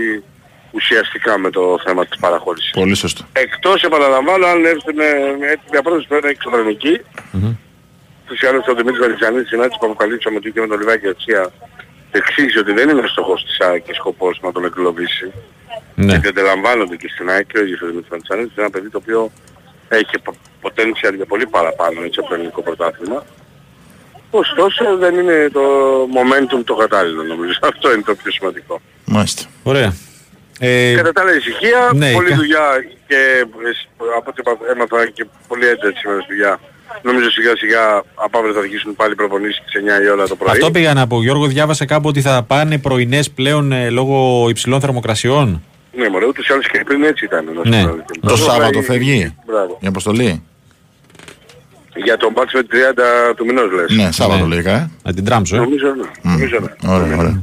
[0.70, 2.70] ουσιαστικά με το θέμα της παραχώρησης.
[2.70, 3.22] Πολύ σωστό.
[3.32, 5.08] Εκτός επαναλαμβάνω αν έρθουν με
[5.70, 6.94] μια πρόταση που είναι εξωφρενική
[8.26, 11.50] τους άλλους ο Δημήτρης Βαριζανής συνάντηση που αποκαλύψαμε ότι είχε με τον Λιβάκη Ατσία
[12.10, 15.32] εξήγησε ότι δεν είναι στόχος της ΑΕΚ και σκοπός να τον εγκλωβίσει.
[15.94, 16.06] Ναι.
[16.12, 18.98] Γιατί αντιλαμβάνονται και στην ΑΕΚ και ο ίδιος ο Δημήτρης Βαριζανής είναι ένα παιδί το
[19.02, 19.32] οποίο
[19.88, 23.24] έχει πο- potential για πολύ παραπάνω έτσι, από το ελληνικό πρωτάθλημα.
[24.30, 25.62] Ωστόσο δεν είναι το
[26.16, 27.58] momentum το κατάλληλο νομίζω.
[27.72, 28.80] Αυτό είναι το πιο σημαντικό.
[29.04, 29.42] Μάλιστα.
[29.62, 29.92] Ωραία.
[30.58, 32.66] Ε, Κατά τα άλλα ησυχία, ναι, πολλή κα- δουλειά
[33.06, 33.40] και ε,
[34.16, 36.60] από ό,τι είπα- έμαθα και πολύ ένταση σήμερα στη δουλειά.
[37.02, 40.50] Νομίζω σιγά σιγά από αύριο θα αρχίσουν πάλι προπονήσεις στις 9 η ώρα το πρωί.
[40.50, 41.22] αυτό πήγα να πω.
[41.22, 45.62] Γιώργο, διάβασε κάπου ότι θα πάνε πρωινές πλέον ε, λόγω υψηλών θερμοκρασιών.
[45.96, 47.44] Ναι, μωρέ, ούτως ή άλλως και πριν έτσι ήταν.
[47.44, 47.82] να σου Ναι.
[47.82, 48.04] πω αλήθεια.
[48.20, 49.78] Το Εδώ Σάββατο πάει- φεύγει Μπράβο.
[49.80, 50.42] η αποστολή;
[52.04, 53.90] Για τον μπάτς με την 30 του μηνός λες.
[53.90, 54.48] Ναι, Σάββατο Ναι.
[54.54, 54.72] λογικά.
[54.74, 54.90] ε.
[55.02, 55.58] Να την τραμψω, ε.
[55.58, 56.30] Νομίζω ναι.
[56.32, 56.90] Νομίζω ναι.
[56.94, 57.42] Ωραία, ωραία.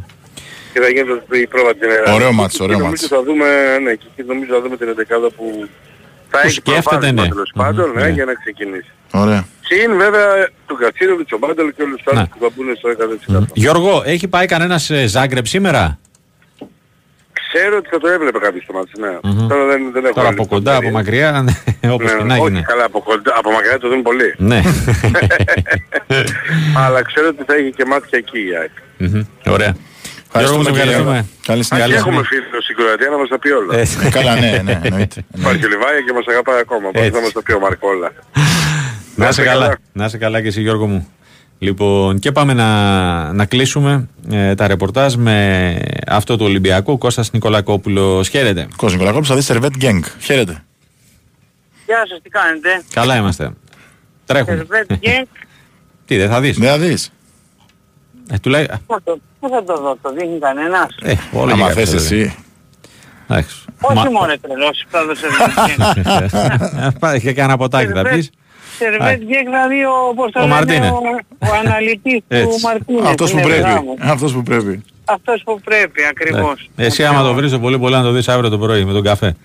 [0.73, 2.13] Και θα γίνει το- η πρόβα την Ελλάδα.
[2.13, 3.01] Ωραίο μάτς, ωραίο Και μάτς.
[3.01, 5.67] Νομίζω θα δούμε, ναι, και εκεί νομίζω θα δούμε την 11 που
[6.31, 7.27] θα Που έχεις σκέφτεται, προβάδισμα ναι.
[7.29, 8.09] τέλος πάντων, Μμμ, ναι, ναι.
[8.09, 8.91] για να ξεκινήσεις.
[9.11, 9.45] Ωραία.
[9.67, 12.27] Συν βέβαια του Κατσίροβιτ, ο Μπάντελ και όλους τους άλλους Ναι.
[12.27, 12.89] που θα μπουν στο
[13.41, 13.47] 100%.
[13.53, 15.99] Γιώργο, έχει πάει κανένας ε, Ζάγκρεπ σήμερα;
[17.53, 19.47] Ξέρω ότι θα το έβλεπε κάποιος το μάτς, ναι.
[19.47, 21.31] Τώρα δεν, δεν έχω Τώρα άλλη από κοντά, από πληροφορία.
[21.31, 22.61] μακριά, όπως Ναι, και να όχι γίνει.
[22.61, 24.33] καλά, από, κοντά, από μακριά το δίνουν πολύ.
[24.37, 24.61] Ναι.
[26.85, 28.71] Αλλά ξέρω ότι θα έχει και μάτια εκεί η ΑΕΚ.
[28.97, 29.75] Μμμ, Ωραία.
[30.33, 31.11] Γιώργο, Ευχαριστούμε σε κύριε ευχαριστούμε.
[31.13, 31.27] Γιώργο.
[31.45, 31.87] Καλή Αν συνέχεια.
[31.87, 33.71] και έχουμε φίλο στην Κροατία να μας τα πει όλα.
[33.77, 35.25] Ε, Ε, Καλά, ναι, ναι, εννοείται.
[35.39, 36.91] Υπάρχει ο Λιβάια και μας αγαπάει ακόμα.
[36.91, 37.11] Πώς Έτσι.
[37.15, 38.11] θα μας τα πει ο Μαρκόλα.
[39.15, 39.63] Να είσαι είστε καλά.
[39.65, 39.77] καλά.
[39.93, 41.07] Να είσαι καλά και εσύ Γιώργο μου.
[41.59, 45.37] Λοιπόν, και πάμε να, να κλείσουμε ε, τα ρεπορτάζ με
[46.07, 46.97] αυτό το Ολυμπιακό.
[46.97, 48.27] Κώστας Νικολακόπουλος.
[48.29, 48.61] Χαίρετε.
[48.69, 50.03] Κώστας Νικολακόπουλος θα δεις Σερβέτ Γκένγκ.
[50.19, 50.63] Χαίρετε.
[51.85, 53.51] Γεια σας, τι κάνετε; Καλά είμαστε.
[54.25, 54.55] Τρέχουμε.
[54.55, 55.27] Σερβέτ Γκένκ,
[56.05, 57.11] Τι, δεν θα δεις; Δεν θα δεις.
[58.31, 59.21] Ε, τουλάχιστον...
[59.41, 61.89] πού θα το- πού θα το δω, το δείχνει κανένας; Ε, όλα Άμα και θες
[61.89, 62.35] κάποια, εσύ.
[63.27, 63.55] Εντάξει.
[63.81, 66.99] Όχι Μα- μόνο τρελός, που θα δω Σερβέτ Γκένκ.
[66.99, 68.29] Πάει και κανένα ποτάκι θα πεις.
[68.77, 70.89] Σερβέτ Γκένκ δηλαδή ο, πώς το Ο λένε, Μαρτίνε.
[70.89, 71.01] ο,
[71.39, 72.61] ο αναλυτής του Έτσι.
[72.63, 73.07] Μαρτίνε.
[73.09, 73.69] Αυτός που πρέπει.
[73.99, 74.83] Αυτός που πρέπει.
[75.05, 76.69] Αυτός που πρέπει, ακριβώς.
[76.75, 76.85] Ναι.
[76.85, 79.03] Εσύ άμα το βρεις το πολύ πολύ να το δεις αύριο το πρωί με τον
[79.03, 79.35] καφέ.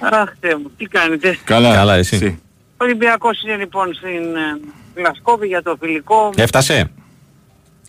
[0.00, 1.74] Αχ, Θεέ μου, τι κάνετε; Καλά.
[1.74, 2.40] Καλά, εσύ.
[2.78, 4.60] Ο Ολυμπιακός είναι λοιπόν στην ε,
[5.00, 6.30] Γλασκόβη για το φιλικό.
[6.36, 6.90] Έφτασε.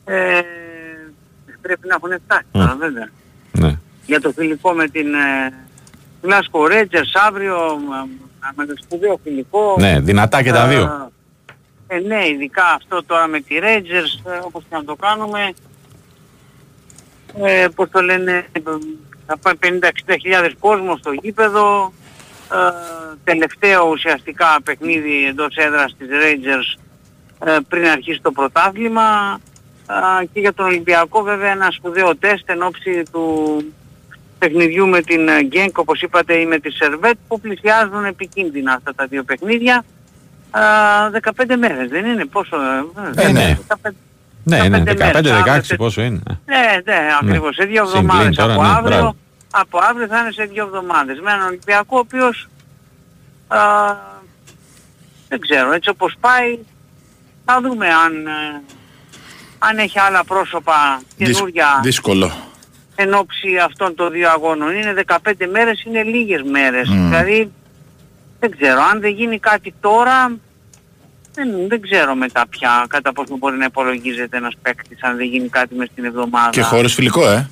[0.07, 0.41] Ε,
[1.61, 3.09] πρέπει να έχουν φτάσει τώρα βέβαια.
[3.51, 3.79] Ναι.
[4.05, 5.53] Για το φιλικό με την ε,
[6.21, 9.75] Glasgow Rangers αύριο, ε, με το σπουδαίο φιλικό.
[9.79, 11.11] Ναι, δυνατά και τα δύο.
[11.87, 15.53] Ε, ναι, ειδικά αυτό τώρα με τη Rangers, ε, όπως και να το κάνουμε,
[17.43, 18.45] ε, πώς το λένε,
[19.25, 21.93] θα πάει 50-60 χιλιάδες κόσμο στο γήπεδο,
[22.51, 26.79] ε, τελευταίο ουσιαστικά παιχνίδι εντός έδρας της Rangers
[27.45, 29.56] ε, πριν αρχίσει το πρωτάθλημα ε,
[30.33, 33.57] και για τον Ολυμπιακό βέβαια ένα σπουδαίο τεστ εν ώψη του
[34.39, 39.05] παιχνιδιού με την Γκένκ όπως είπατε ή με τη Σερβέτ που πλησιάζουν επικίνδυνα αυτά τα
[39.05, 39.85] δύο παιχνίδια.
[40.51, 42.55] 15 μέρες δεν είναι πόσο...
[43.15, 43.57] Ε, ναι.
[43.67, 43.89] 15,
[44.43, 46.21] ναι, ναι, 15-16 πόσο είναι.
[46.45, 47.55] Ναι, ναι, ακριβώς.
[47.55, 49.15] Σε δύο εβδομάδες από ναι, αύριο.
[49.51, 51.19] Από αύριο θα είναι σε δύο εβδομάδες.
[51.19, 52.47] Με έναν Ολυμπιακό ο οποίος
[53.47, 53.59] α,
[55.29, 56.59] δεν ξέρω, έτσι όπως πάει
[57.45, 58.61] θα δούμε αν, ε,
[59.59, 62.31] αν έχει άλλα πρόσωπα καινούργια δύσκολο
[62.99, 64.75] εν ώψη αυτών των δύο αγώνων.
[64.75, 65.17] Είναι 15
[65.51, 66.89] μέρες, είναι λίγες μέρες.
[66.89, 67.51] Δηλαδή
[68.39, 70.31] δεν ξέρω, αν δεν γίνει κάτι τώρα
[71.33, 75.47] δεν, δεν ξέρω μετά πια κατά πόσο μπορεί να υπολογίζεται ένας παίκτης αν δεν γίνει
[75.49, 76.49] κάτι μες στην εβδομάδα.
[76.49, 77.49] Και χωρίς φιλικό, ε.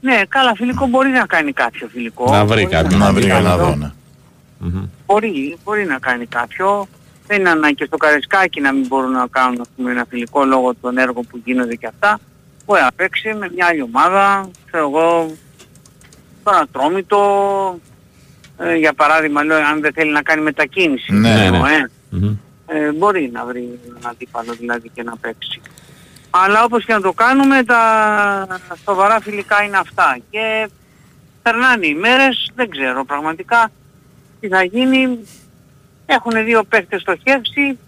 [0.00, 2.30] Ναι, καλά, φιλικό μπορεί να κάνει κάποιο φιλικό.
[2.30, 2.96] Να βρει κάποιο.
[2.96, 3.90] Να βρει να δω, ναι.
[5.06, 6.88] Μπορεί, μπορεί να κάνει κάποιο.
[7.26, 10.74] Δεν είναι ανάγκη στο Καρεσκάκι να μην μπορούν να κάνουν ας πούμε, ένα φιλικό λόγω
[10.80, 12.18] των έργων που γίνονται και αυτά.
[12.66, 15.30] Μπορεί να παίξει με μια άλλη ομάδα, ξέρω εγώ,
[16.44, 17.20] τον Ατρόμητο,
[18.58, 21.12] ε, για παράδειγμα λέω αν δεν θέλει να κάνει μετακίνηση.
[21.12, 21.58] Ναι, ναι.
[21.58, 22.36] Ε.
[22.66, 25.60] Ε, μπορεί να βρει ένα αντίπαλο δηλαδή και να παίξει.
[26.30, 28.46] Αλλά όπως και να το κάνουμε τα
[28.84, 30.18] σοβαρά φιλικά είναι αυτά.
[30.30, 30.68] Και
[31.42, 33.70] περνάνε οι μέρες, δεν ξέρω πραγματικά
[34.40, 35.18] τι θα γίνει.
[36.06, 37.78] Έχουν δύο παίχτες στοχεύσει,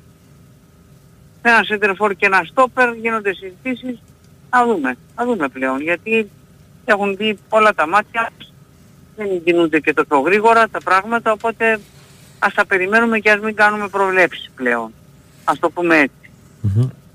[1.42, 4.02] ένα σεντερφόρ και ένα στόπερ, γίνονται συζητήσεις.
[4.50, 6.30] Θα δούμε, θα δούμε πλέον γιατί
[6.84, 8.30] έχουν δει όλα τα μάτια,
[9.16, 11.80] δεν κινούνται και τόσο γρήγορα τα πράγματα, οπότε
[12.38, 14.92] ας τα περιμένουμε και ας μην κάνουμε προβλέψεις πλέον.
[15.44, 16.30] Ας το πούμε έτσι.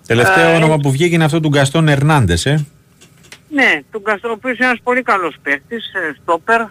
[0.08, 2.66] Τελευταίο ε, όνομα που βγήκε είναι αυτό του Γκαστόν Ερνάντες, ε.
[3.50, 6.62] Ναι, του Γκαστόν, ο οποίος είναι ένας πολύ καλός παίκτης, ε, στόπερ,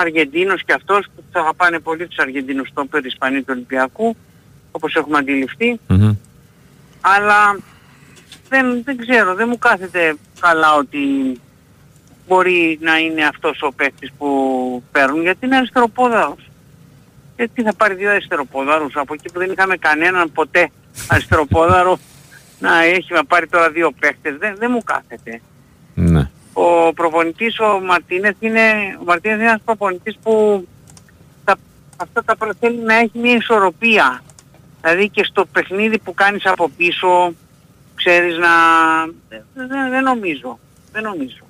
[0.00, 4.16] Αργεντίνος και αυτός, που θα αγαπάνε πολύ τους Αργεντίνους στόπερ Ισπανίου του Ολυμπιακού,
[4.70, 5.18] όπως έχουμε
[7.00, 7.58] Αλλά
[8.48, 10.98] δεν, δεν ξέρω, δεν μου κάθεται καλά ότι
[12.26, 14.28] μπορεί να είναι αυτός ο παίκτης που
[14.92, 16.50] παίρνουν, γιατί είναι αριστεροπόδαρος.
[17.36, 20.70] Γιατί θα πάρει δύο αριστεροπόδαρους από εκεί που δεν είχαμε κανέναν ποτέ
[21.08, 21.98] αριστεροπόδαρο
[22.58, 24.36] να έχει να πάρει τώρα δύο παίχτες.
[24.36, 25.40] Δεν, δεν μου κάθεται.
[25.94, 26.30] Ναι.
[26.62, 28.60] Ο προπονητής ο Μαρτίνες είναι,
[29.00, 30.66] ο Μαρτίνες είναι ένας προπονητής που
[31.44, 31.56] τα,
[31.96, 34.22] αυτά τα θέλει να έχει μια ισορροπία.
[34.80, 37.32] Δηλαδή και στο παιχνίδι που κάνεις από πίσω
[37.94, 38.48] ξέρεις να...
[39.54, 40.58] Δεν, δεν νομίζω.
[40.92, 41.44] Δεν νομίζω.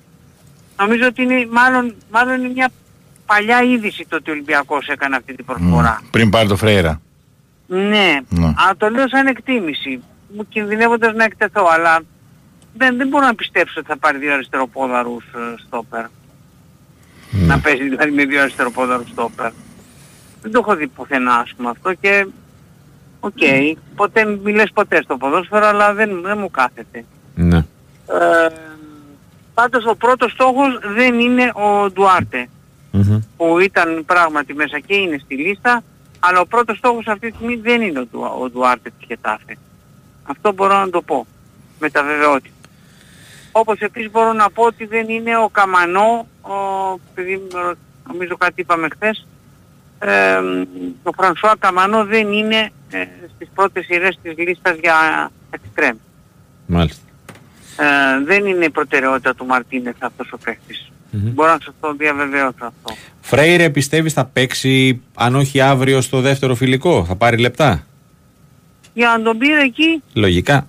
[0.77, 2.69] Νομίζω ότι είναι μάλλον, μάλλον είναι μια
[3.25, 6.01] παλιά είδηση το ότι ο Ολυμπιακός έκανε αυτή την προσφορά.
[6.11, 7.01] πριν πάρει το Φρέιρα.
[7.67, 8.19] Ναι.
[8.29, 8.45] Ναι.
[8.45, 10.03] Α, το λέω σαν εκτίμηση
[10.35, 12.01] μου κινδυνεύοντας να εκτεθώ, αλλά
[12.73, 16.05] δεν, δεν μπορώ να πιστέψω ότι θα πάρει δύο αριστεροπόδαρους ε, στόπερ.
[17.31, 17.45] Ναι.
[17.45, 19.51] Να παίζει δηλαδή με δύο αριστεροπόδαρους στόπερ.
[20.41, 22.27] Δεν το έχω δει πουθενά ας πούμε αυτό και
[23.19, 27.05] ok, okay, ποτέ μη λες ποτέ στο ποδόσφαιρο αλλά δεν, δεν μου κάθεται.
[27.35, 27.57] Ναι.
[27.57, 28.47] Ε,
[29.53, 32.49] πάντως ο πρώτος στόχος δεν είναι ο Ντουάρτε
[33.37, 35.83] που ήταν πράγματι μέσα και είναι στη λίστα
[36.19, 39.57] αλλά ο πρώτος στόχος αυτή τη στιγμή δεν είναι ο, Ντου, ο Ντουάρτε της Χετάφε.
[40.23, 41.25] Αυτό μπορώ να το πω
[41.79, 42.55] μετά βεβαιότητας.
[43.51, 46.53] Όπως επίσης μπορώ να πω ότι δεν είναι ο Καμανό, ο,
[47.11, 47.41] επειδή
[48.07, 49.27] νομίζω κάτι είπαμε χθες,
[49.99, 50.37] ε,
[51.03, 54.95] ο Φρανσουά Καμανό δεν είναι ε, στις πρώτες σειρές της λίστας για
[55.49, 55.95] εξτρέμ.
[56.65, 57.03] Μάλιστα.
[57.77, 62.55] Ε, δεν είναι η προτεραιότητα του Μαρτίνεθ αυτός ο παιχτης Μπορώ να σας το διαβεβαιώσω
[62.59, 62.95] αυτό.
[63.21, 67.85] Φρέιρε πιστεύεις θα παίξει αν όχι αύριο στο δεύτερο φιλικό, θα πάρει λεπτά;
[68.93, 70.03] Για να τον πήρε εκεί.
[70.13, 70.67] Λογικά.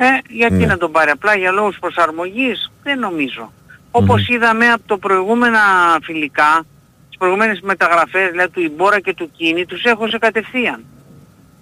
[0.00, 0.66] Ε, γιατί ναι.
[0.66, 3.52] να τον πάρει απλά για λόγους προσαρμογής, δεν νομίζω.
[3.90, 5.60] Όπως είδαμε από το προηγούμενα
[6.02, 6.64] φιλικά,
[7.08, 10.84] τις προηγούμενες μεταγραφές, δηλαδή του Ιμπόρα και του Κίνη, τους έχω σε κατευθείαν.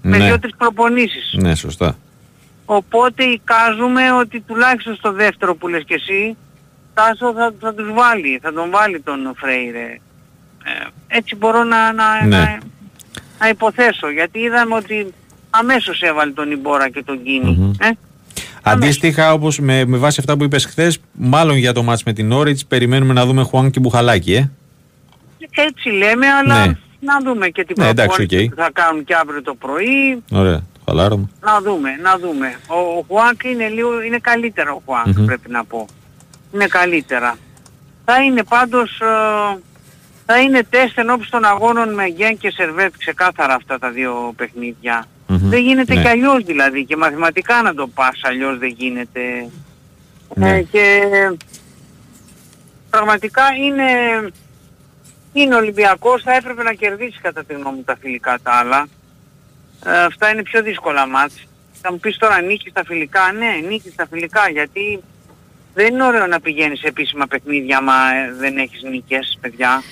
[0.03, 0.19] Ναι.
[0.19, 1.35] Με δύο-τρεις προπονήσεις.
[1.37, 1.97] Ναι, σωστά.
[2.65, 6.37] Οπότε εικάζουμε ότι τουλάχιστον στο δεύτερο που λες και εσύ,
[6.95, 10.01] Τάσο θα, θα τους βάλει, θα τον βάλει τον Φρέιρε.
[10.65, 12.37] Ε, έτσι μπορώ να, να, Ναι.
[12.37, 12.59] να,
[13.39, 15.15] να υποθέσω, γιατί είδαμε ότι
[15.51, 17.91] αμέσως έβαλε τον Ιμπόρα και τον κινη Ε;
[18.71, 22.33] Αντίστοιχα, όπως με, με βάση αυτά που είπες χθες, μάλλον για το ματς με τη
[22.33, 24.51] Νόριτς, περιμένουμε να δούμε Χουάνγκ και Μπουχαλάκη, ε.
[25.51, 26.73] Έτσι λέμε, αλλά Ναι.
[27.01, 28.55] να δούμε και την Ναι, εντάξει, προπόνηση οκ.
[28.55, 30.23] που θα κάνουν και αύριο το πρωί.
[30.31, 30.61] Ωραία.
[30.85, 31.31] Χαλάρωμα.
[31.41, 32.59] Να δούμε, να δούμε.
[32.67, 35.87] Ο, ο Χουάνκ είναι λίγο, είναι καλύτερα ο Χουάνγκ πρέπει να πω.
[36.55, 37.37] Είναι καλύτερα.
[38.05, 39.59] Θα είναι πάντως, ε,
[40.27, 45.05] θα είναι τεστ ενόψει των αγώνων με Γκενκ και Σερβέτ ξεκάθαρα αυτά τα δύο παιχνίδια.
[45.27, 46.03] Δεν γίνεται ναι.
[46.03, 49.51] και αλλιώς δηλαδή και μαθηματικά να το πας αλλιώς δεν γίνεται.
[50.35, 50.57] Ναι.
[50.57, 51.01] Ε, και
[52.91, 53.85] πραγματικά είναι,
[55.33, 58.89] είναι Ολυμπιακός, θα έπρεπε να κερδίσεις κατά τη γνώμη μου τα φιλικά τα άλλα.
[59.85, 61.47] Ε, αυτά είναι πιο δύσκολα μάτς.
[61.83, 65.03] Θα μου πεις τώρα νίκης στα φιλικά, ναι νίκης στα φιλικά γιατί
[65.75, 69.83] δεν είναι ωραίο να πηγαίνεις σε επίσημα παιχνίδια άμα ε, δεν έχεις νίκες παιδιά.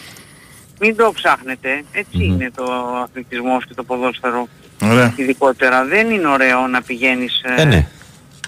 [0.81, 1.85] Μην το ψάχνετε.
[2.11, 2.65] είναι το
[3.03, 4.49] αθλητισμός και το ποδόσφαιρο.
[4.91, 5.13] Ωραία.
[5.17, 7.87] Ειδικότερα δεν είναι ωραίο να πηγαίνεις ε, ε ναι.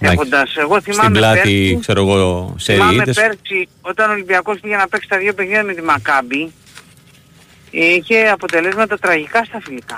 [0.00, 0.56] έχοντας.
[0.56, 4.88] Εγώ θυμάμαι Στην πλάτη, πέρσι, ξέρω εγώ, σε θυμάμαι πέρσι όταν ο Ολυμπιακός πήγε να
[4.88, 6.52] παίξει τα δύο παιχνίδια με τη Μακάμπη
[7.70, 9.96] είχε αποτελέσματα τραγικά στα φιλικά.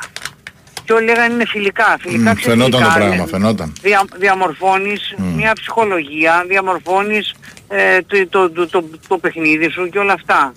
[0.84, 1.96] Και όλοι λέγανε είναι φιλικά.
[2.00, 3.72] Φιλικά mm, Φαινόταν το πράγμα, φαινόταν.
[3.82, 7.34] Δια, διαμορφώνεις μια ψυχολογία, διαμορφώνεις
[7.68, 10.52] ε, το, το, το, το, παιχνίδι σου και όλα αυτά.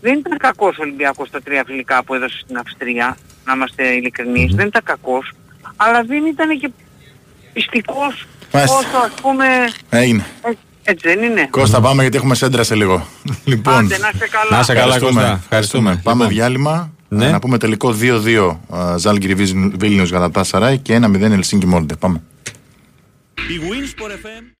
[0.00, 4.54] Δεν ήταν κακός ο Ολυμπιακός στα τρία φιλικά που έδωσε στην Αυστρία, να είμαστε ειλικρινείς.
[4.54, 5.32] Δεν ήταν κακός,
[5.76, 6.70] αλλά δεν ήταν και
[7.52, 8.26] πιστικός
[8.62, 9.46] όσο ας πούμε...
[9.88, 10.24] Έγινε.
[10.42, 10.50] Ε,
[10.82, 11.48] έτσι δεν είναι.
[11.50, 13.06] Κώστα πάμε γιατί έχουμε σέντρα σε λίγο.
[13.44, 14.50] λοιπόν, Άντε, να είστε καλά.
[14.50, 15.40] Να είστε καλά Κώστα.
[15.42, 16.00] Ευχαριστούμε.
[16.02, 16.36] Πάμε λοιπόν.
[16.36, 16.92] διάλειμμα.
[17.08, 17.30] Ναι.
[17.30, 18.56] Να πούμε τελικό 2-2
[18.96, 19.34] Ζάλγκυρη
[19.76, 21.96] Βίλνιος Γαλατά Σαράι και 1-0 Ελσίνκι Μόλντε.
[21.96, 22.22] Πάμε.